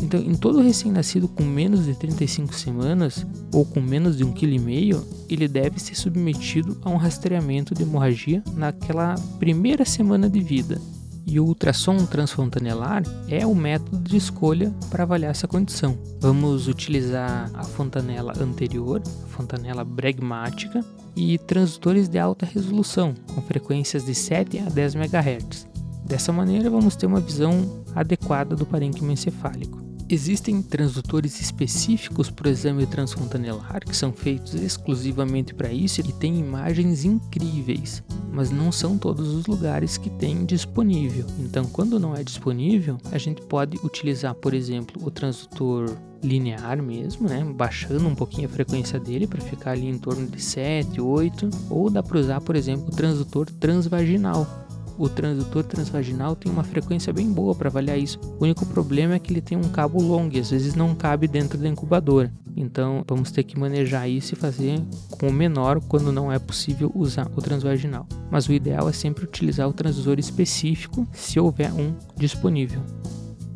Então, 0.02 0.20
em 0.20 0.36
todo 0.36 0.62
recém-nascido 0.62 1.28
com 1.28 1.44
menos 1.44 1.86
de 1.86 1.96
35 1.96 2.54
semanas 2.54 3.26
ou 3.52 3.66
com 3.66 3.82
menos 3.82 4.18
de 4.18 4.24
1,5 4.24 4.34
kg, 4.34 5.04
ele 5.28 5.48
deve 5.48 5.80
ser 5.80 5.96
submetido 5.96 6.78
a 6.84 6.90
um 6.90 6.98
rastreamento 6.98 7.74
de 7.74 7.84
hemorragia 7.84 8.44
naquela 8.56 9.16
primeira 9.40 9.84
semana 9.86 10.30
de 10.30 10.40
vida. 10.40 10.80
E 11.26 11.42
o 11.42 11.46
ultrassom 11.46 12.06
transfontanelar 12.06 13.04
é 13.28 13.46
o 13.46 13.54
método 13.54 13.98
de 13.98 14.16
escolha 14.16 14.74
para 14.90 15.04
avaliar 15.04 15.32
essa 15.32 15.48
condição. 15.48 15.98
Vamos 16.22 16.70
utilizar 16.70 17.52
a 17.54 17.64
fontanela 17.64 18.34
anterior, 18.40 19.02
a 19.06 19.28
fontanela 19.28 19.84
bregmática, 19.84 20.86
e 21.18 21.38
transdutores 21.40 22.08
de 22.08 22.20
alta 22.20 22.46
resolução, 22.46 23.16
com 23.34 23.42
frequências 23.42 24.06
de 24.06 24.14
7 24.14 24.60
a 24.60 24.70
10 24.70 24.96
MHz. 24.96 25.68
Dessa 26.06 26.32
maneira, 26.32 26.70
vamos 26.70 26.96
ter 26.96 27.08
uma 27.08 27.20
visão 27.20 27.84
adequada 27.96 28.56
do 28.56 28.68
parênquima 28.68 29.12
encefálico. 29.12 29.87
Existem 30.10 30.62
transdutores 30.62 31.42
específicos 31.42 32.30
para 32.30 32.48
o 32.48 32.50
exame 32.50 32.86
transfontanelar 32.86 33.82
que 33.86 33.96
são 33.96 34.14
feitos 34.14 34.54
exclusivamente 34.54 35.54
para 35.54 35.70
isso 35.70 36.00
e 36.00 36.14
têm 36.14 36.40
imagens 36.40 37.04
incríveis, 37.04 38.02
mas 38.32 38.50
não 38.50 38.72
são 38.72 38.98
todos 38.98 39.28
os 39.34 39.48
lugares 39.48 39.98
que 39.98 40.10
têm 40.10 40.46
disponível. 40.46 41.26
Então, 41.40 41.66
quando 41.66 42.00
não 42.00 42.16
é 42.16 42.24
disponível, 42.24 42.98
a 43.12 43.18
gente 43.18 43.42
pode 43.42 43.78
utilizar, 43.84 44.34
por 44.36 44.54
exemplo, 44.54 45.06
o 45.06 45.12
transdutor 45.12 45.94
linear 46.24 46.82
mesmo, 46.82 47.28
né? 47.28 47.44
Baixando 47.44 48.08
um 48.08 48.16
pouquinho 48.16 48.48
a 48.48 48.52
frequência 48.52 48.98
dele 48.98 49.28
para 49.28 49.42
ficar 49.42 49.72
ali 49.72 49.88
em 49.88 49.98
torno 49.98 50.26
de 50.26 50.42
7, 50.42 51.02
8, 51.02 51.50
ou 51.70 51.90
dá 51.90 52.02
para 52.02 52.18
usar, 52.18 52.40
por 52.40 52.56
exemplo, 52.56 52.88
o 52.88 52.96
transdutor 52.96 53.52
transvaginal, 53.60 54.67
o 54.98 55.08
transdutor 55.08 55.64
transvaginal 55.64 56.36
tem 56.36 56.52
uma 56.52 56.64
frequência 56.64 57.14
bem 57.14 57.32
boa 57.32 57.54
para 57.54 57.70
avaliar 57.70 57.98
isso. 57.98 58.20
O 58.40 58.44
único 58.44 58.66
problema 58.66 59.16
é 59.16 59.20
que 59.20 59.32
ele 59.32 59.42
tem 59.42 59.58
um 59.58 59.70
cabo 59.70 60.02
longo 60.02 60.36
e 60.36 60.40
às 60.40 60.52
vezes 60.52 60.76
não 60.76 60.96
cabe 60.96 61.28
dentro 61.28 61.58
da 61.58 61.68
incubadora. 61.68 62.34
Então 62.56 63.04
vamos 63.08 63.32
ter 63.32 63.44
que 63.44 63.60
manejar 63.60 64.10
isso 64.10 64.34
e 64.34 64.38
fazer 64.38 64.82
com 65.12 65.28
o 65.28 65.34
menor 65.34 65.80
quando 65.82 66.12
não 66.12 66.32
é 66.32 66.40
possível 66.40 66.92
usar 66.96 67.30
o 67.36 67.42
transvaginal. 67.42 68.08
Mas 68.32 68.48
o 68.48 68.54
ideal 68.54 68.90
é 68.90 68.94
sempre 68.94 69.24
utilizar 69.24 69.68
o 69.70 69.74
transdutor 69.74 70.18
específico 70.18 71.08
se 71.14 71.40
houver 71.40 71.72
um 71.72 71.94
disponível. 72.16 72.82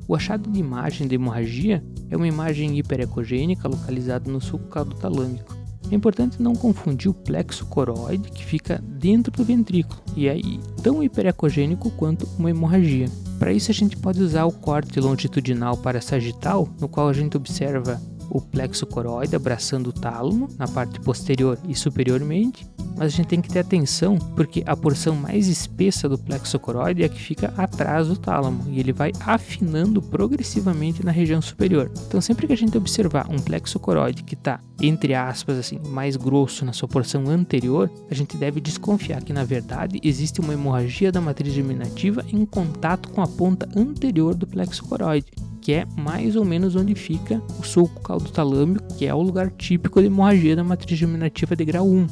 O 0.07 0.15
achado 0.15 0.49
de 0.49 0.59
imagem 0.59 1.07
de 1.07 1.15
hemorragia 1.15 1.83
é 2.09 2.17
uma 2.17 2.27
imagem 2.27 2.77
hiperecogênica 2.77 3.67
localizada 3.67 4.29
no 4.29 4.41
sulco 4.41 4.67
caudotálamico. 4.67 5.60
É 5.91 5.95
importante 5.95 6.41
não 6.41 6.55
confundir 6.55 7.11
o 7.11 7.13
plexo 7.13 7.65
coroide, 7.65 8.31
que 8.31 8.45
fica 8.45 8.81
dentro 8.81 9.31
do 9.31 9.43
ventrículo 9.43 10.01
e 10.15 10.27
é 10.29 10.39
tão 10.81 11.03
hiperecogênico 11.03 11.91
quanto 11.91 12.27
uma 12.39 12.49
hemorragia. 12.49 13.07
Para 13.37 13.51
isso, 13.51 13.71
a 13.71 13.73
gente 13.73 13.97
pode 13.97 14.21
usar 14.21 14.45
o 14.45 14.51
corte 14.51 14.99
longitudinal 14.99 15.75
para 15.75 15.99
sagital, 15.99 16.69
no 16.79 16.87
qual 16.87 17.09
a 17.09 17.13
gente 17.13 17.35
observa 17.35 17.99
o 18.31 18.39
plexo 18.39 18.85
coroide 18.85 19.35
abraçando 19.35 19.87
o 19.87 19.93
tálamo 19.93 20.47
na 20.57 20.67
parte 20.67 20.99
posterior 21.01 21.57
e 21.67 21.75
superiormente, 21.75 22.65
mas 22.95 23.13
a 23.13 23.15
gente 23.17 23.27
tem 23.27 23.41
que 23.41 23.49
ter 23.49 23.59
atenção 23.59 24.17
porque 24.35 24.63
a 24.65 24.75
porção 24.75 25.15
mais 25.15 25.47
espessa 25.47 26.07
do 26.07 26.17
plexo 26.17 26.57
coroide 26.57 27.03
é 27.03 27.05
a 27.05 27.09
que 27.09 27.21
fica 27.21 27.53
atrás 27.57 28.07
do 28.07 28.15
tálamo 28.15 28.63
e 28.69 28.79
ele 28.79 28.93
vai 28.93 29.11
afinando 29.19 30.01
progressivamente 30.01 31.03
na 31.05 31.11
região 31.11 31.41
superior. 31.41 31.91
Então, 32.07 32.21
sempre 32.21 32.47
que 32.47 32.53
a 32.53 32.57
gente 32.57 32.77
observar 32.77 33.27
um 33.29 33.37
plexo 33.37 33.79
coroide 33.79 34.23
que 34.23 34.35
está, 34.35 34.61
entre 34.81 35.13
aspas, 35.13 35.57
assim, 35.57 35.79
mais 35.89 36.15
grosso 36.15 36.63
na 36.63 36.73
sua 36.73 36.87
porção 36.87 37.27
anterior, 37.27 37.91
a 38.09 38.13
gente 38.13 38.37
deve 38.37 38.61
desconfiar 38.61 39.21
que 39.21 39.33
na 39.33 39.43
verdade 39.43 39.99
existe 40.03 40.39
uma 40.39 40.53
hemorragia 40.53 41.11
da 41.11 41.19
matriz 41.19 41.53
germinativa 41.53 42.23
em 42.31 42.45
contato 42.45 43.09
com 43.09 43.21
a 43.21 43.27
ponta 43.27 43.67
anterior 43.75 44.33
do 44.33 44.47
plexo 44.47 44.83
coroide 44.85 45.31
que 45.61 45.71
é 45.73 45.85
mais 45.95 46.35
ou 46.35 46.43
menos 46.43 46.75
onde 46.75 46.95
fica 46.95 47.41
o 47.59 47.63
sulco 47.63 48.01
caldo-talâmico, 48.01 48.95
que 48.95 49.05
é 49.05 49.13
o 49.13 49.21
lugar 49.21 49.51
típico 49.51 50.01
de 50.01 50.07
hemorragia 50.07 50.55
da 50.55 50.63
matriz 50.63 50.97
germinativa 50.97 51.55
de 51.55 51.63
grau 51.63 51.87
1. 51.87 52.07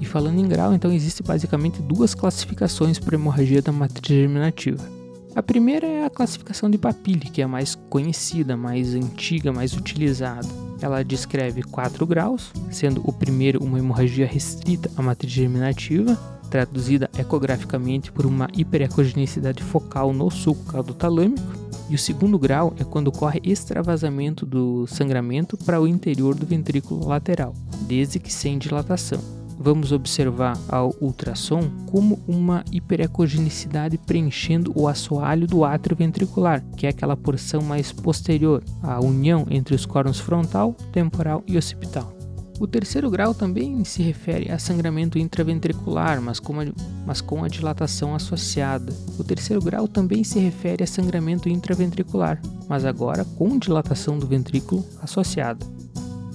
E 0.00 0.04
falando 0.04 0.38
em 0.38 0.48
grau, 0.48 0.72
então 0.72 0.92
existe 0.92 1.22
basicamente 1.22 1.82
duas 1.82 2.14
classificações 2.14 2.98
para 2.98 3.16
hemorragia 3.16 3.60
da 3.60 3.72
matriz 3.72 4.16
germinativa. 4.16 5.02
A 5.34 5.42
primeira 5.42 5.86
é 5.86 6.04
a 6.04 6.10
classificação 6.10 6.70
de 6.70 6.76
Papilli, 6.76 7.30
que 7.30 7.40
é 7.40 7.44
a 7.44 7.48
mais 7.48 7.74
conhecida, 7.88 8.54
mais 8.54 8.94
antiga, 8.94 9.50
mais 9.50 9.74
utilizada. 9.74 10.46
Ela 10.80 11.02
descreve 11.02 11.62
quatro 11.62 12.06
graus, 12.06 12.52
sendo 12.70 13.00
o 13.04 13.12
primeiro 13.12 13.64
uma 13.64 13.78
hemorragia 13.78 14.26
restrita 14.26 14.90
à 14.94 15.00
matriz 15.00 15.32
germinativa, 15.32 16.18
traduzida 16.50 17.08
ecograficamente 17.16 18.12
por 18.12 18.26
uma 18.26 18.46
hiperecogenicidade 18.52 19.62
focal 19.62 20.12
no 20.12 20.30
sulco 20.30 20.64
caldo-talâmico, 20.64 21.61
e 21.88 21.94
o 21.94 21.98
segundo 21.98 22.38
grau 22.38 22.74
é 22.78 22.84
quando 22.84 23.08
ocorre 23.08 23.40
extravasamento 23.44 24.46
do 24.46 24.86
sangramento 24.86 25.56
para 25.56 25.80
o 25.80 25.86
interior 25.86 26.34
do 26.34 26.46
ventrículo 26.46 27.06
lateral, 27.06 27.54
desde 27.86 28.18
que 28.18 28.32
sem 28.32 28.58
dilatação. 28.58 29.20
Vamos 29.58 29.92
observar 29.92 30.58
ao 30.68 30.94
ultrassom 31.00 31.70
como 31.90 32.18
uma 32.26 32.64
hiperecogenicidade 32.72 33.96
preenchendo 33.96 34.72
o 34.74 34.88
assoalho 34.88 35.46
do 35.46 35.64
átrio 35.64 35.96
ventricular, 35.96 36.64
que 36.76 36.86
é 36.86 36.90
aquela 36.90 37.16
porção 37.16 37.62
mais 37.62 37.92
posterior, 37.92 38.62
a 38.82 39.00
união 39.00 39.46
entre 39.50 39.74
os 39.74 39.86
córons 39.86 40.18
frontal, 40.18 40.74
temporal 40.92 41.44
e 41.46 41.56
occipital. 41.56 42.21
O 42.62 42.66
terceiro 42.68 43.10
grau 43.10 43.34
também 43.34 43.82
se 43.82 44.04
refere 44.04 44.48
a 44.48 44.56
sangramento 44.56 45.18
intraventricular, 45.18 46.22
mas 46.22 46.38
com, 46.38 46.60
a, 46.60 46.64
mas 47.04 47.20
com 47.20 47.42
a 47.42 47.48
dilatação 47.48 48.14
associada. 48.14 48.94
O 49.18 49.24
terceiro 49.24 49.60
grau 49.60 49.88
também 49.88 50.22
se 50.22 50.38
refere 50.38 50.84
a 50.84 50.86
sangramento 50.86 51.48
intraventricular, 51.48 52.40
mas 52.68 52.84
agora 52.84 53.24
com 53.24 53.58
dilatação 53.58 54.16
do 54.16 54.28
ventrículo 54.28 54.86
associada. 55.02 55.66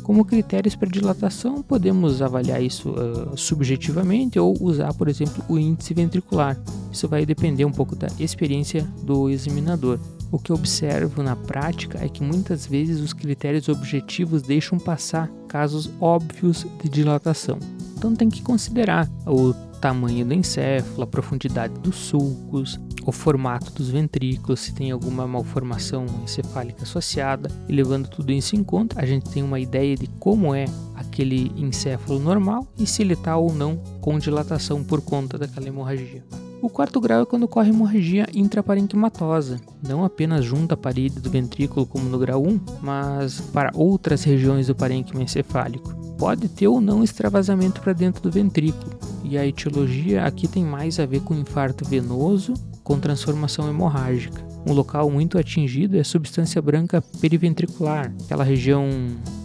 Como 0.04 0.26
critérios 0.26 0.76
para 0.76 0.90
dilatação, 0.90 1.64
podemos 1.64 2.22
avaliar 2.22 2.62
isso 2.62 2.90
uh, 2.90 3.38
subjetivamente 3.38 4.38
ou 4.38 4.54
usar, 4.60 4.94
por 4.96 5.08
exemplo, 5.08 5.42
o 5.48 5.58
índice 5.58 5.94
ventricular. 5.94 6.60
Isso 6.92 7.08
vai 7.08 7.26
depender 7.26 7.64
um 7.64 7.72
pouco 7.72 7.96
da 7.96 8.08
experiência 8.20 8.86
do 9.02 9.30
examinador. 9.30 9.98
O 10.32 10.38
que 10.38 10.52
observo 10.52 11.24
na 11.24 11.36
prática 11.36 12.04
é 12.04 12.10
que 12.10 12.24
muitas 12.24 12.66
vezes 12.66 13.00
os 13.00 13.14
critérios 13.14 13.70
objetivos 13.70 14.42
deixam 14.42 14.78
passar 14.78 15.30
casos 15.48 15.90
óbvios 16.02 16.66
de 16.82 16.90
dilatação. 16.90 17.58
Então 17.98 18.16
tem 18.16 18.30
que 18.30 18.42
considerar 18.42 19.10
o 19.26 19.54
tamanho 19.80 20.26
do 20.26 20.34
encéfalo, 20.34 21.04
a 21.04 21.08
profundidade 21.08 21.74
dos 21.80 21.96
sulcos, 21.96 22.80
o 23.06 23.12
formato 23.12 23.72
dos 23.72 23.90
ventrículos, 23.90 24.60
se 24.60 24.74
tem 24.74 24.92
alguma 24.92 25.28
malformação 25.28 26.06
encefálica 26.24 26.84
associada, 26.84 27.50
e 27.68 27.74
levando 27.74 28.10
tudo 28.10 28.32
isso 28.32 28.56
em 28.56 28.64
conta, 28.64 29.00
a 29.00 29.06
gente 29.06 29.30
tem 29.30 29.44
uma 29.44 29.60
ideia 29.60 29.96
de 29.96 30.08
como 30.20 30.54
é 30.54 30.66
aquele 30.96 31.52
encéfalo 31.56 32.20
normal 32.20 32.68
e 32.78 32.86
se 32.86 33.02
ele 33.02 33.14
está 33.14 33.38
ou 33.38 33.54
não 33.54 33.78
com 34.02 34.20
dilatação 34.20 34.84
por 34.84 35.02
conta 35.02 35.38
daquela 35.38 35.68
hemorragia. 35.68 36.24
O 36.62 36.70
quarto 36.70 37.00
grau 37.00 37.22
é 37.22 37.26
quando 37.26 37.44
ocorre 37.44 37.70
hemorragia 37.70 38.28
intraparenquimatosa, 38.34 39.62
não 39.88 40.04
apenas 40.04 40.44
junto 40.44 40.74
à 40.74 40.78
parede 40.78 41.20
do 41.20 41.30
ventrículo 41.30 41.86
como 41.86 42.10
no 42.10 42.18
grau 42.18 42.44
1, 42.44 42.60
mas 42.82 43.40
para 43.40 43.72
outras 43.76 44.24
regiões 44.24 44.68
do 44.68 44.76
parênquima 44.76 45.22
encefálico. 45.22 46.07
Pode 46.18 46.50
ter 46.50 46.68
ou 46.68 46.82
não 46.82 47.04
extravasamento 47.04 47.82
para 47.82 47.94
dentro 47.94 48.22
do 48.22 48.32
ventrículo, 48.32 48.98
e 49.24 49.38
a 49.38 49.46
etiologia 49.46 50.26
aqui 50.26 50.48
tem 50.48 50.64
mais 50.64 51.00
a 51.00 51.06
ver 51.06 51.22
com 51.22 51.34
infarto 51.34 51.86
venoso 51.88 52.54
com 52.84 52.98
transformação 53.00 53.70
hemorrágica. 53.70 54.42
Um 54.66 54.72
local 54.72 55.12
muito 55.12 55.38
atingido 55.38 55.98
é 55.98 56.00
a 56.00 56.06
substância 56.06 56.62
branca 56.62 57.02
periventricular, 57.20 58.14
aquela 58.24 58.46
região 58.46 58.88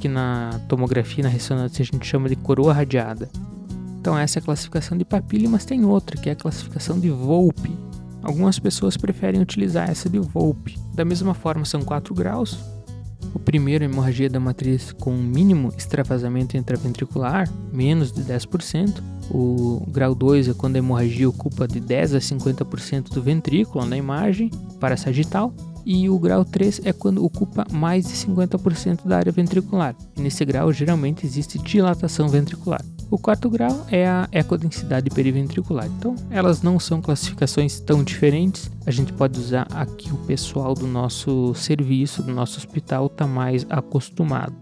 que 0.01 0.09
na 0.09 0.61
tomografia, 0.69 1.25
na 1.25 1.29
ressonância, 1.29 1.83
a 1.83 1.85
gente 1.85 2.07
chama 2.07 2.29
de 2.29 2.37
coroa 2.37 2.73
radiada. 2.73 3.29
Então 4.01 4.17
essa 4.17 4.39
é 4.39 4.41
a 4.41 4.45
classificação 4.45 4.97
de 4.97 5.05
papilha, 5.05 5.49
mas 5.49 5.65
tem 5.65 5.85
outra, 5.85 6.17
que 6.17 6.29
é 6.29 6.33
a 6.33 6.37
classificação 6.37 7.01
de 7.01 7.11
Volpe. 7.11 7.77
Algumas 8.23 8.61
pessoas 8.61 8.97
preferem 8.97 9.41
utilizar 9.41 9.91
essa 9.91 10.09
de 10.09 10.21
Volpe. 10.21 10.79
Da 10.95 11.05
mesma 11.05 11.35
forma, 11.35 11.65
são 11.65 11.83
4 11.83 12.15
graus. 12.15 12.59
O 13.35 13.39
primeiro 13.39 13.85
hemorragia 13.85 14.29
da 14.29 14.39
matriz 14.39 14.93
com 14.93 15.13
mínimo 15.17 15.73
extravasamento 15.77 16.57
intraventricular, 16.57 17.49
menos 17.73 18.13
de 18.13 18.23
10%. 18.23 19.03
O 19.31 19.87
grau 19.89 20.15
2 20.15 20.49
é 20.49 20.55
quando 20.55 20.77
a 20.77 20.79
hemorragia 20.79 21.29
ocupa 21.29 21.67
de 21.67 21.81
10 21.81 22.15
a 22.15 22.19
50% 22.19 23.11
do 23.11 23.23
ventrículo 23.23 23.87
na 23.87 23.97
imagem 23.97 24.51
para 24.79 24.97
sagital. 24.97 25.55
E 25.85 26.09
o 26.09 26.19
grau 26.19 26.45
3 26.45 26.83
é 26.85 26.93
quando 26.93 27.25
ocupa 27.25 27.67
mais 27.73 28.07
de 28.07 28.13
50% 28.13 29.07
da 29.07 29.17
área 29.17 29.33
ventricular. 29.33 29.97
nesse 30.17 30.45
grau, 30.45 30.73
geralmente 30.73 31.27
existe 31.27 31.59
dilatação 31.59 32.29
ventricular. 32.29 32.85
O 33.13 33.19
quarto 33.19 33.51
grau 33.51 33.87
é 33.91 34.09
a 34.09 34.27
ecodensidade 34.33 35.11
periventricular. 35.11 35.87
Então, 35.87 36.17
elas 36.31 36.63
não 36.63 36.81
são 36.81 37.03
classificações 37.03 37.79
tão 37.79 38.03
diferentes. 38.03 38.71
A 38.87 38.91
gente 38.91 39.13
pode 39.13 39.39
usar 39.39 39.69
aqui 39.71 40.11
o 40.11 40.17
pessoal 40.17 40.73
do 40.73 40.87
nosso 40.87 41.55
serviço, 41.55 42.23
do 42.23 42.33
nosso 42.33 42.57
hospital, 42.57 43.09
está 43.09 43.27
mais 43.27 43.67
acostumado. 43.69 44.55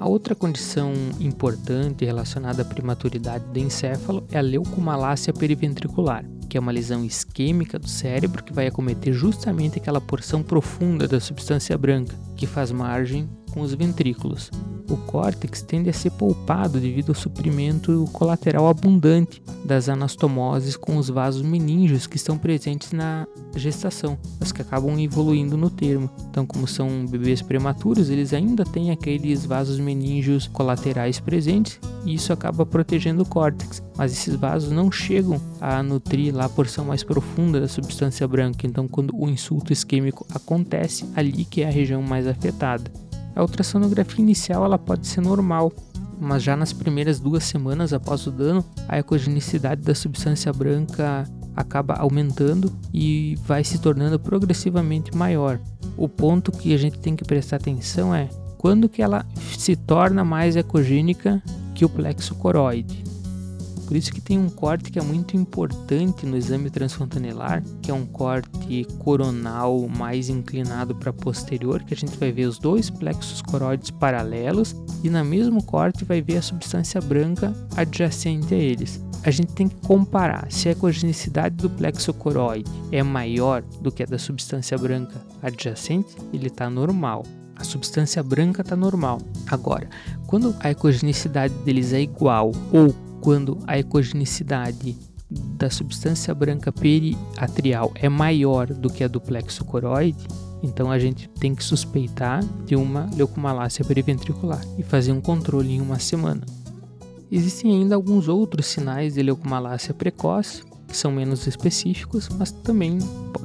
A 0.00 0.08
outra 0.08 0.34
condição 0.34 0.94
importante 1.20 2.06
relacionada 2.06 2.62
à 2.62 2.64
prematuridade 2.64 3.44
do 3.52 3.58
encéfalo 3.58 4.26
é 4.32 4.38
a 4.38 4.40
leucomalácia 4.40 5.30
periventricular, 5.34 6.24
que 6.48 6.56
é 6.56 6.60
uma 6.60 6.72
lesão 6.72 7.04
isquêmica 7.04 7.78
do 7.78 7.86
cérebro 7.86 8.42
que 8.42 8.54
vai 8.54 8.66
acometer 8.66 9.12
justamente 9.12 9.78
aquela 9.78 10.00
porção 10.00 10.42
profunda 10.42 11.06
da 11.06 11.20
substância 11.20 11.76
branca 11.76 12.16
que 12.34 12.46
faz 12.46 12.72
margem 12.72 13.28
com 13.52 13.60
os 13.60 13.74
ventrículos. 13.74 14.50
O 14.90 14.96
córtex 14.96 15.62
tende 15.62 15.90
a 15.90 15.92
ser 15.92 16.10
poupado 16.10 16.78
devido 16.80 17.10
ao 17.10 17.14
suprimento 17.14 18.08
colateral 18.12 18.68
abundante 18.68 19.42
das 19.64 19.88
anastomoses 19.88 20.76
com 20.76 20.96
os 20.96 21.08
vasos 21.08 21.42
meníngeos 21.42 22.06
que 22.06 22.16
estão 22.16 22.36
presentes 22.36 22.92
na 22.92 23.26
gestação, 23.56 24.18
mas 24.38 24.52
que 24.52 24.62
acabam 24.62 24.98
evoluindo 24.98 25.56
no 25.56 25.70
termo. 25.70 26.10
Então, 26.30 26.44
como 26.44 26.66
são 26.66 27.06
bebês 27.06 27.40
prematuros, 27.40 28.10
eles 28.10 28.32
ainda 28.32 28.64
têm 28.64 28.90
aqueles 28.90 29.46
vasos 29.46 29.78
meníngeos 29.78 30.46
colaterais 30.46 31.18
presentes 31.18 31.80
e 32.04 32.14
isso 32.14 32.32
acaba 32.32 32.66
protegendo 32.66 33.22
o 33.22 33.26
córtex. 33.26 33.82
Mas 33.96 34.12
esses 34.12 34.34
vasos 34.34 34.70
não 34.70 34.90
chegam 34.90 35.40
a 35.60 35.82
nutrir 35.82 36.34
lá 36.34 36.46
a 36.46 36.48
porção 36.48 36.84
mais 36.84 37.02
profunda 37.02 37.60
da 37.60 37.68
substância 37.68 38.26
branca. 38.26 38.66
Então, 38.66 38.88
quando 38.88 39.14
o 39.16 39.28
insulto 39.28 39.72
isquêmico 39.72 40.26
acontece, 40.34 41.08
ali 41.14 41.44
que 41.44 41.62
é 41.62 41.68
a 41.68 41.70
região 41.70 42.02
mais 42.02 42.26
afetada. 42.26 42.90
A 43.34 43.42
ultrassonografia 43.42 44.22
inicial 44.22 44.64
ela 44.64 44.78
pode 44.78 45.06
ser 45.06 45.20
normal, 45.20 45.72
mas 46.20 46.42
já 46.42 46.56
nas 46.56 46.72
primeiras 46.72 47.18
duas 47.18 47.44
semanas 47.44 47.92
após 47.92 48.26
o 48.26 48.30
dano, 48.30 48.64
a 48.88 48.98
ecogenicidade 48.98 49.82
da 49.82 49.94
substância 49.94 50.52
branca 50.52 51.24
acaba 51.54 51.94
aumentando 51.94 52.72
e 52.92 53.36
vai 53.46 53.62
se 53.62 53.78
tornando 53.78 54.18
progressivamente 54.18 55.16
maior. 55.16 55.60
O 55.96 56.08
ponto 56.08 56.50
que 56.50 56.74
a 56.74 56.76
gente 56.76 56.98
tem 56.98 57.14
que 57.14 57.24
prestar 57.24 57.56
atenção 57.56 58.14
é 58.14 58.28
quando 58.58 58.88
que 58.88 59.02
ela 59.02 59.26
se 59.58 59.76
torna 59.76 60.24
mais 60.24 60.56
ecogênica 60.56 61.42
que 61.74 61.84
o 61.84 61.88
plexo 61.88 62.34
coroide. 62.34 63.03
Por 63.94 63.98
isso 63.98 64.12
que 64.12 64.20
tem 64.20 64.36
um 64.36 64.48
corte 64.48 64.90
que 64.90 64.98
é 64.98 65.02
muito 65.02 65.36
importante 65.36 66.26
no 66.26 66.36
exame 66.36 66.68
transfontanelar, 66.68 67.62
que 67.80 67.92
é 67.92 67.94
um 67.94 68.04
corte 68.04 68.84
coronal 68.98 69.86
mais 69.86 70.28
inclinado 70.28 70.96
para 70.96 71.12
posterior, 71.12 71.80
que 71.80 71.94
a 71.94 71.96
gente 71.96 72.18
vai 72.18 72.32
ver 72.32 72.46
os 72.46 72.58
dois 72.58 72.90
plexos 72.90 73.40
coroides 73.40 73.92
paralelos 73.92 74.74
e 75.04 75.08
na 75.08 75.22
mesmo 75.22 75.62
corte 75.62 76.04
vai 76.04 76.20
ver 76.20 76.38
a 76.38 76.42
substância 76.42 77.00
branca 77.00 77.54
adjacente 77.76 78.52
a 78.52 78.58
eles. 78.58 79.00
A 79.22 79.30
gente 79.30 79.52
tem 79.52 79.68
que 79.68 79.76
comparar 79.86 80.50
se 80.50 80.68
a 80.68 80.72
ecogenicidade 80.72 81.54
do 81.54 81.70
plexo 81.70 82.12
coroide 82.12 82.68
é 82.90 83.00
maior 83.00 83.62
do 83.80 83.92
que 83.92 84.02
a 84.02 84.06
da 84.06 84.18
substância 84.18 84.76
branca 84.76 85.24
adjacente, 85.40 86.16
ele 86.32 86.48
está 86.48 86.68
normal 86.68 87.22
a 87.56 87.62
substância 87.62 88.22
branca 88.22 88.62
está 88.62 88.74
normal. 88.76 89.20
Agora, 89.46 89.88
quando 90.26 90.54
a 90.60 90.70
ecogenicidade 90.70 91.54
deles 91.64 91.92
é 91.92 92.00
igual 92.00 92.52
ou 92.72 92.94
quando 93.24 93.58
a 93.66 93.78
ecogenicidade 93.78 94.94
da 95.30 95.70
substância 95.70 96.34
branca 96.34 96.70
periatrial 96.70 97.90
é 97.94 98.06
maior 98.06 98.66
do 98.66 98.90
que 98.90 99.02
a 99.02 99.08
do 99.08 99.18
plexo 99.18 99.64
coroide, 99.64 100.28
então 100.62 100.90
a 100.90 100.98
gente 100.98 101.26
tem 101.40 101.54
que 101.54 101.64
suspeitar 101.64 102.44
de 102.66 102.76
uma 102.76 103.08
leucomalácia 103.16 103.82
periventricular 103.82 104.62
e 104.76 104.82
fazer 104.82 105.10
um 105.10 105.22
controle 105.22 105.72
em 105.72 105.80
uma 105.80 105.98
semana. 105.98 106.42
Existem 107.32 107.72
ainda 107.72 107.94
alguns 107.94 108.28
outros 108.28 108.66
sinais 108.66 109.14
de 109.14 109.22
leucomalácia 109.22 109.94
precoce, 109.94 110.62
que 110.86 110.94
são 110.94 111.10
menos 111.10 111.46
específicos, 111.46 112.28
mas 112.38 112.52
também 112.52 112.98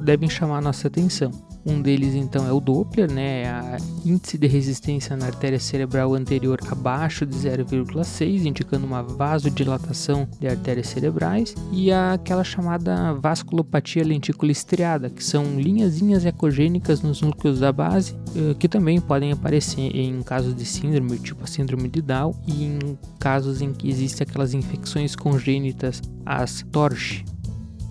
devem 0.03 0.29
chamar 0.29 0.61
nossa 0.61 0.89
atenção. 0.89 1.31
Um 1.65 1.81
deles 1.81 2.15
então 2.15 2.47
é 2.47 2.51
o 2.51 2.59
Doppler, 2.59 3.11
né, 3.11 3.45
a 3.45 3.77
índice 4.05 4.37
de 4.37 4.47
resistência 4.47 5.15
na 5.15 5.25
artéria 5.27 5.59
cerebral 5.59 6.13
anterior 6.13 6.59
abaixo 6.71 7.25
de 7.25 7.35
0,6, 7.35 8.45
indicando 8.45 8.85
uma 8.85 9.03
vasodilatação 9.03 10.27
de 10.39 10.47
artérias 10.47 10.87
cerebrais, 10.87 11.53
e 11.71 11.91
aquela 11.91 12.43
chamada 12.43 13.13
vasculopatia 13.13 14.03
lentícula 14.03 14.51
estriada, 14.51 15.09
que 15.09 15.23
são 15.23 15.59
linhazinhas 15.59 16.25
ecogênicas 16.25 17.01
nos 17.01 17.21
núcleos 17.21 17.59
da 17.59 17.71
base, 17.71 18.15
eh, 18.35 18.55
que 18.57 18.67
também 18.67 18.99
podem 18.99 19.31
aparecer 19.31 19.95
em 19.95 20.21
casos 20.21 20.55
de 20.55 20.65
síndrome, 20.65 21.19
tipo 21.19 21.43
a 21.43 21.47
síndrome 21.47 21.89
de 21.89 22.01
Down, 22.01 22.33
e 22.47 22.63
em 22.63 22.97
casos 23.19 23.61
em 23.61 23.73
que 23.73 23.89
existem 23.89 24.25
aquelas 24.27 24.53
infecções 24.53 25.15
congênitas, 25.15 26.01
as 26.25 26.63
TORCH, 26.71 27.25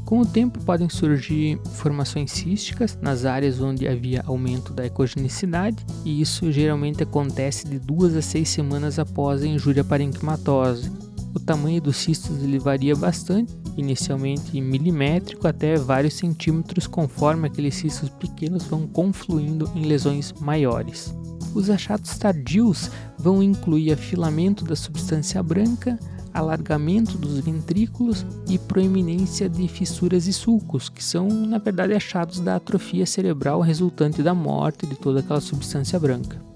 com 0.08 0.20
o 0.20 0.24
tempo 0.24 0.58
podem 0.64 0.88
surgir 0.88 1.60
formações 1.74 2.32
císticas 2.32 2.98
nas 3.02 3.26
áreas 3.26 3.60
onde 3.60 3.86
havia 3.86 4.22
aumento 4.24 4.72
da 4.72 4.86
ecogenicidade, 4.86 5.84
e 6.02 6.22
isso 6.22 6.50
geralmente 6.50 7.02
acontece 7.02 7.68
de 7.68 7.78
duas 7.78 8.16
a 8.16 8.22
seis 8.22 8.48
semanas 8.48 8.98
após 8.98 9.42
a 9.42 9.46
injúria 9.46 9.84
parenquimatose. 9.84 10.90
O 11.34 11.38
tamanho 11.38 11.82
dos 11.82 11.98
cistos 11.98 12.42
ele 12.42 12.58
varia 12.58 12.96
bastante, 12.96 13.54
inicialmente 13.76 14.58
milimétrico 14.58 15.46
até 15.46 15.76
vários 15.76 16.14
centímetros, 16.14 16.86
conforme 16.86 17.46
aqueles 17.46 17.74
cistos 17.74 18.08
pequenos 18.08 18.64
vão 18.64 18.86
confluindo 18.86 19.70
em 19.74 19.84
lesões 19.84 20.32
maiores. 20.40 21.14
Os 21.54 21.68
achados 21.68 22.16
tardios 22.16 22.90
vão 23.18 23.42
incluir 23.42 23.92
afilamento 23.92 24.64
da 24.64 24.74
substância 24.74 25.42
branca, 25.42 25.98
alargamento 26.38 27.18
dos 27.18 27.38
ventrículos 27.40 28.24
e 28.48 28.58
proeminência 28.58 29.48
de 29.48 29.66
fissuras 29.68 30.26
e 30.26 30.32
sulcos, 30.32 30.88
que 30.88 31.02
são, 31.02 31.28
na 31.28 31.58
verdade, 31.58 31.94
achados 31.94 32.40
da 32.40 32.56
atrofia 32.56 33.06
cerebral 33.06 33.60
resultante 33.60 34.22
da 34.22 34.34
morte 34.34 34.86
de 34.86 34.96
toda 34.96 35.20
aquela 35.20 35.40
substância 35.40 35.98
branca. 35.98 36.48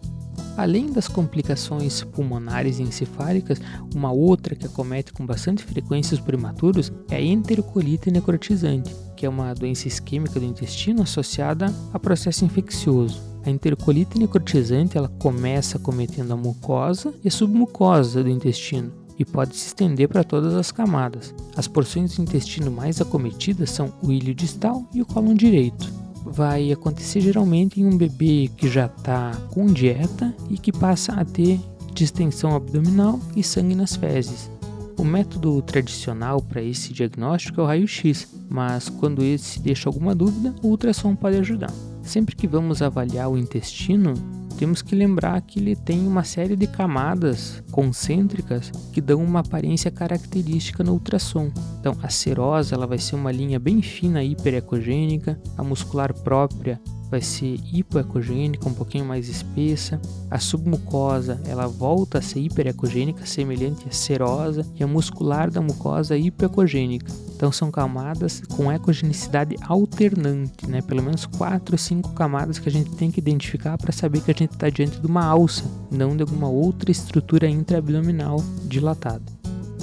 Além 0.57 0.93
das 0.93 1.09
complicações 1.09 2.05
pulmonares 2.05 2.79
e 2.79 2.83
encefálicas, 2.83 3.59
uma 3.95 4.12
outra 4.12 4.55
que 4.55 4.66
acomete 4.66 5.12
com 5.12 5.25
bastante 5.25 5.64
frequência 5.64 6.14
os 6.14 6.21
prematuros 6.21 6.92
é 7.11 7.16
a 7.16 7.23
enterocolite 7.23 8.11
necrotizante, 8.11 8.95
que 9.16 9.25
é 9.25 9.29
uma 9.29 9.55
doença 9.55 9.88
isquêmica 9.88 10.38
do 10.38 10.45
intestino 10.45 11.03
associada 11.03 11.73
a 11.92 11.99
processo 11.99 12.45
infeccioso. 12.45 13.23
A 13.45 13.51
enterocolite 13.51 14.18
necrotizante 14.18 14.97
ela 14.97 15.09
começa 15.09 15.79
cometendo 15.79 16.33
a 16.33 16.37
mucosa 16.37 17.14
e 17.25 17.29
a 17.29 17.31
submucosa 17.31 18.23
do 18.23 18.29
intestino, 18.29 18.92
e 19.18 19.25
pode 19.25 19.57
se 19.57 19.68
estender 19.68 20.09
para 20.09 20.25
todas 20.25 20.55
as 20.55 20.72
camadas. 20.72 21.35
As 21.57 21.66
porções 21.66 22.16
do 22.16 22.22
intestino 22.22 22.70
mais 22.70 23.01
acometidas 23.01 23.70
são 23.70 23.92
o 24.03 24.12
ilho 24.12 24.35
distal 24.35 24.85
e 24.94 25.03
o 25.03 25.07
cólon 25.07 25.35
direito. 25.35 25.92
Vai 26.25 26.70
acontecer 26.70 27.20
geralmente 27.20 27.81
em 27.81 27.85
um 27.85 27.96
bebê 27.96 28.48
que 28.57 28.68
já 28.68 28.87
está 28.87 29.33
com 29.51 29.66
dieta 29.66 30.35
e 30.48 30.57
que 30.57 30.72
passa 30.72 31.12
a 31.12 31.25
ter 31.25 31.61
distensão 31.92 32.55
abdominal 32.55 33.20
e 33.37 33.42
sangue 33.42 33.75
nas 33.75 33.96
fezes. 33.96 34.51
O 34.98 35.05
método 35.05 35.61
tradicional 35.62 36.40
para 36.40 36.62
esse 36.62 36.92
diagnóstico 36.92 37.61
é 37.61 37.64
o 37.64 37.66
raio-x, 37.66 38.29
mas 38.48 38.88
quando 38.88 39.25
esse 39.25 39.59
deixa 39.59 39.88
alguma 39.88 40.14
dúvida, 40.14 40.55
o 40.62 40.68
ultrassom 40.68 41.16
pode 41.16 41.38
ajudar. 41.38 41.72
Sempre 42.03 42.37
que 42.37 42.46
vamos 42.46 42.83
avaliar 42.83 43.31
o 43.31 43.38
intestino, 43.38 44.14
temos 44.62 44.81
que 44.81 44.94
lembrar 44.94 45.40
que 45.40 45.59
ele 45.59 45.75
tem 45.75 46.07
uma 46.07 46.22
série 46.22 46.55
de 46.55 46.68
camadas 46.68 47.61
concêntricas 47.72 48.70
que 48.92 49.01
dão 49.01 49.20
uma 49.20 49.40
aparência 49.40 49.90
característica 49.90 50.85
no 50.85 50.92
ultrassom. 50.92 51.51
Então, 51.81 51.98
a 52.01 52.09
serosa 52.09 52.77
ela 52.77 52.87
vai 52.87 52.98
ser 52.98 53.16
uma 53.16 53.33
linha 53.33 53.59
bem 53.59 53.83
fina 53.83 54.22
hiperecogênica, 54.22 55.37
a 55.59 55.64
muscular 55.64 56.14
própria 56.14 56.81
vai 57.12 57.20
ser 57.20 57.61
hipoecogênica, 57.70 58.66
um 58.66 58.72
pouquinho 58.72 59.05
mais 59.05 59.29
espessa. 59.29 60.01
A 60.31 60.38
submucosa, 60.38 61.38
ela 61.44 61.68
volta 61.68 62.18
a 62.18 62.22
ser 62.22 62.40
hiperecogênica, 62.40 63.27
semelhante 63.27 63.87
à 63.87 63.92
serosa, 63.92 64.66
e 64.81 64.83
a 64.83 64.87
muscular 64.87 65.51
da 65.51 65.61
mucosa 65.61 66.16
hipoecogênica. 66.16 67.12
Então 67.37 67.53
são 67.53 67.70
camadas 67.70 68.40
com 68.48 68.72
ecogenicidade 68.72 69.57
alternante, 69.61 70.66
né? 70.66 70.81
Pelo 70.81 71.03
menos 71.03 71.27
quatro 71.27 71.75
ou 71.75 71.79
cinco 71.79 72.14
camadas 72.14 72.59
que 72.59 72.70
a 72.70 72.72
gente 72.72 72.90
tem 72.92 73.11
que 73.11 73.20
identificar 73.20 73.77
para 73.77 73.92
saber 73.92 74.22
que 74.22 74.31
a 74.31 74.35
gente 74.35 74.53
está 74.55 74.70
diante 74.70 74.98
de 74.98 75.07
uma 75.07 75.27
alça, 75.27 75.64
não 75.90 76.16
de 76.16 76.22
alguma 76.22 76.48
outra 76.48 76.90
estrutura 76.90 77.46
intraabdominal 77.46 78.42
dilatada. 78.64 79.41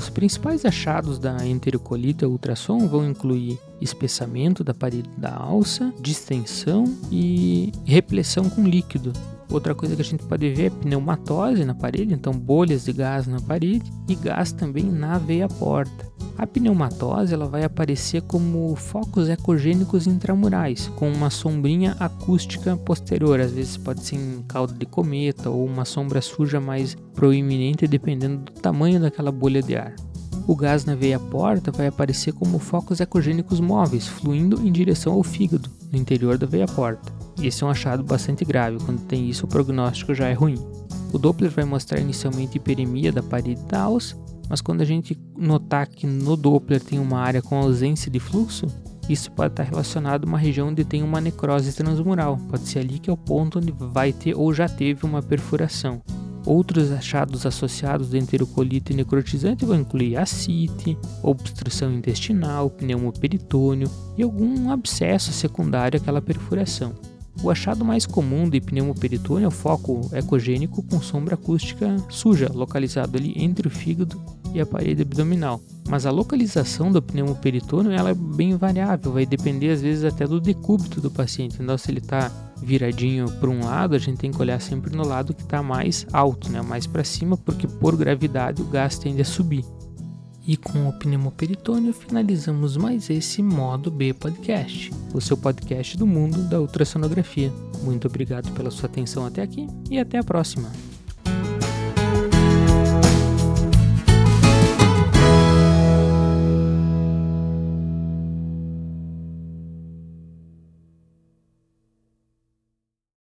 Os 0.10 0.14
principais 0.14 0.66
achados 0.66 1.20
da 1.20 1.46
enterocolite 1.46 2.26
ao 2.26 2.32
ultrassom 2.32 2.88
vão 2.88 3.08
incluir 3.08 3.60
espessamento 3.80 4.64
da 4.64 4.74
parede 4.74 5.08
da 5.16 5.36
alça, 5.36 5.94
distensão 6.02 6.84
e 7.12 7.72
repressão 7.86 8.50
com 8.50 8.64
líquido. 8.64 9.14
Outra 9.52 9.74
coisa 9.74 9.96
que 9.96 10.02
a 10.02 10.06
gente 10.06 10.24
pode 10.26 10.48
ver 10.54 10.66
é 10.66 10.70
pneumatose 10.70 11.66
na 11.66 11.74
parede, 11.74 12.14
então 12.14 12.32
bolhas 12.32 12.86
de 12.86 12.94
gás 12.94 13.26
na 13.26 13.42
parede 13.42 13.92
e 14.08 14.14
gás 14.14 14.52
também 14.52 14.86
na 14.86 15.18
veia 15.18 15.48
porta. 15.48 16.08
A 16.38 16.46
pneumatose 16.46 17.34
ela 17.34 17.48
vai 17.48 17.64
aparecer 17.64 18.22
como 18.22 18.74
focos 18.76 19.28
ecogênicos 19.28 20.08
intramurais, 20.08 20.88
com 20.96 21.12
uma 21.12 21.30
sombrinha 21.30 21.98
acústica 22.00 22.78
posterior, 22.78 23.40
às 23.40 23.52
vezes 23.52 23.76
pode 23.76 24.04
ser 24.04 24.16
em 24.16 24.44
cauda 24.48 24.74
de 24.74 24.86
cometa 24.86 25.50
ou 25.50 25.66
uma 25.66 25.84
sombra 25.84 26.22
suja 26.22 26.62
mais 26.62 26.96
proeminente 27.16 27.88
dependendo 27.88 28.44
do 28.44 28.52
tamanho 28.54 29.02
daquela 29.02 29.32
bolha 29.32 29.62
de 29.62 29.76
ar. 29.76 29.96
O 30.48 30.56
gás 30.56 30.86
na 30.86 30.96
veia 30.96 31.20
porta 31.20 31.72
vai 31.72 31.88
aparecer 31.88 32.34
como 32.34 32.58
focos 32.58 33.00
ecogênicos 33.00 33.60
móveis, 33.60 34.08
fluindo 34.08 34.66
em 34.66 34.72
direção 34.72 35.14
ao 35.14 35.24
fígado, 35.24 35.70
no 35.92 35.98
interior 36.00 36.38
da 36.38 36.48
veia 36.48 36.68
porta. 36.68 37.19
Esse 37.42 37.64
é 37.64 37.68
um 37.68 37.70
achado 37.70 38.04
bastante 38.04 38.44
grave, 38.44 38.78
quando 38.86 39.02
tem 39.02 39.30
isso 39.30 39.46
o 39.46 39.50
prognóstico 39.50 40.14
já 40.14 40.28
é 40.28 40.34
ruim. 40.34 40.58
O 41.14 41.18
Doppler 41.18 41.50
vai 41.50 41.66
mostrar 41.66 42.00
inicialmente 42.00 42.58
hiperemia 42.58 43.12
da 43.12 43.24
parede 43.24 43.62
da 43.64 43.82
alça, 43.82 44.16
mas 44.50 44.62
quando 44.62 44.82
a 44.82 44.86
gente 44.86 45.18
notar 45.38 45.88
que 45.88 46.06
no 46.06 46.36
Doppler 46.36 46.82
tem 46.82 47.00
uma 47.00 47.20
área 47.20 47.42
com 47.42 47.58
ausência 47.58 48.12
de 48.12 48.20
fluxo, 48.20 48.68
isso 49.10 49.32
pode 49.32 49.54
estar 49.54 49.64
relacionado 49.64 50.26
a 50.26 50.28
uma 50.28 50.38
região 50.38 50.68
onde 50.68 50.84
tem 50.84 51.02
uma 51.02 51.20
necrose 51.20 51.74
transmural. 51.74 52.38
Pode 52.50 52.68
ser 52.68 52.80
ali 52.80 53.00
que 53.00 53.10
é 53.10 53.14
o 53.14 53.18
ponto 53.18 53.58
onde 53.58 53.72
vai 53.72 54.14
ter 54.14 54.36
ou 54.36 54.54
já 54.54 54.70
teve 54.70 55.04
uma 55.06 55.22
perfuração. 55.22 56.02
Outros 56.46 56.92
achados 56.92 57.46
associados 57.46 58.10
do 58.10 58.18
enterocolite 58.18 58.94
necrotizante 58.94 59.66
vão 59.66 59.80
incluir 59.80 60.18
ascite, 60.18 60.98
obstrução 61.24 61.92
intestinal, 61.92 62.70
pneumoperitônio 62.70 63.90
e 64.18 64.24
algum 64.24 64.72
abscesso 64.72 65.32
secundário 65.32 66.00
àquela 66.00 66.22
perfuração. 66.22 66.94
O 67.42 67.50
achado 67.50 67.86
mais 67.86 68.06
comum 68.06 68.50
de 68.50 68.60
pneumoperitônio 68.60 69.46
é 69.46 69.48
o 69.48 69.52
foco 69.52 70.02
ecogênico 70.14 70.84
com 70.84 71.02
sombra 71.02 71.36
acústica 71.36 71.96
suja, 72.10 72.52
localizado 72.54 73.18
ali 73.18 73.34
entre 73.38 73.68
o 73.68 73.72
fígado 73.72 74.22
e 74.54 74.60
a 74.60 74.66
parede 74.66 75.04
abdominal. 75.04 75.62
Mas 75.88 76.06
a 76.06 76.12
localização 76.12 76.92
do 76.92 77.02
pneumoperitônio 77.02 77.92
ela 77.92 78.10
é 78.10 78.14
bem 78.14 78.58
variável, 78.58 79.14
vai 79.14 79.26
depender 79.26 79.70
às 79.70 79.82
vezes 79.82 80.04
até 80.04 80.28
do 80.28 80.42
decúbito 80.42 81.00
do 81.00 81.10
paciente. 81.10 81.58
Então, 81.62 81.78
se 81.78 81.90
ele 81.90 82.00
está 82.00 82.30
viradinho 82.62 83.32
para 83.40 83.50
um 83.50 83.64
lado, 83.64 83.96
a 83.96 84.00
gente 84.00 84.18
tem 84.18 84.32
que 84.32 84.42
olhar 84.42 84.60
sempre 84.60 84.96
no 84.96 85.08
lado 85.08 85.34
que 85.34 85.42
está 85.42 85.64
mais 85.64 86.06
alto, 86.12 86.52
né? 86.52 86.62
mais 86.62 86.86
para 86.86 87.04
cima, 87.06 87.38
porque 87.38 87.68
por 87.68 87.96
gravidade 87.96 88.62
o 88.62 88.66
gás 88.66 89.00
tende 89.00 89.22
a 89.22 89.26
subir. 89.26 89.64
E 90.50 90.58
com 90.58 90.90
o 90.90 90.94
pneumoperitônio 90.94 91.94
finalizamos 91.94 92.76
mais 92.76 93.08
esse 93.12 93.40
Modo 93.44 93.92
B 93.92 94.16
Podcast, 94.16 94.90
o 95.14 95.22
seu 95.22 95.38
podcast 95.38 95.96
do 95.96 96.08
mundo 96.08 96.42
da 96.50 96.60
ultrassonografia. 96.60 97.54
Muito 97.84 98.08
obrigado 98.08 98.52
pela 98.54 98.72
sua 98.72 98.90
atenção 98.90 99.28
até 99.28 99.44
aqui 99.44 99.68
e 99.92 100.00
até 100.00 100.18
a 100.18 100.24
próxima. 100.24 100.72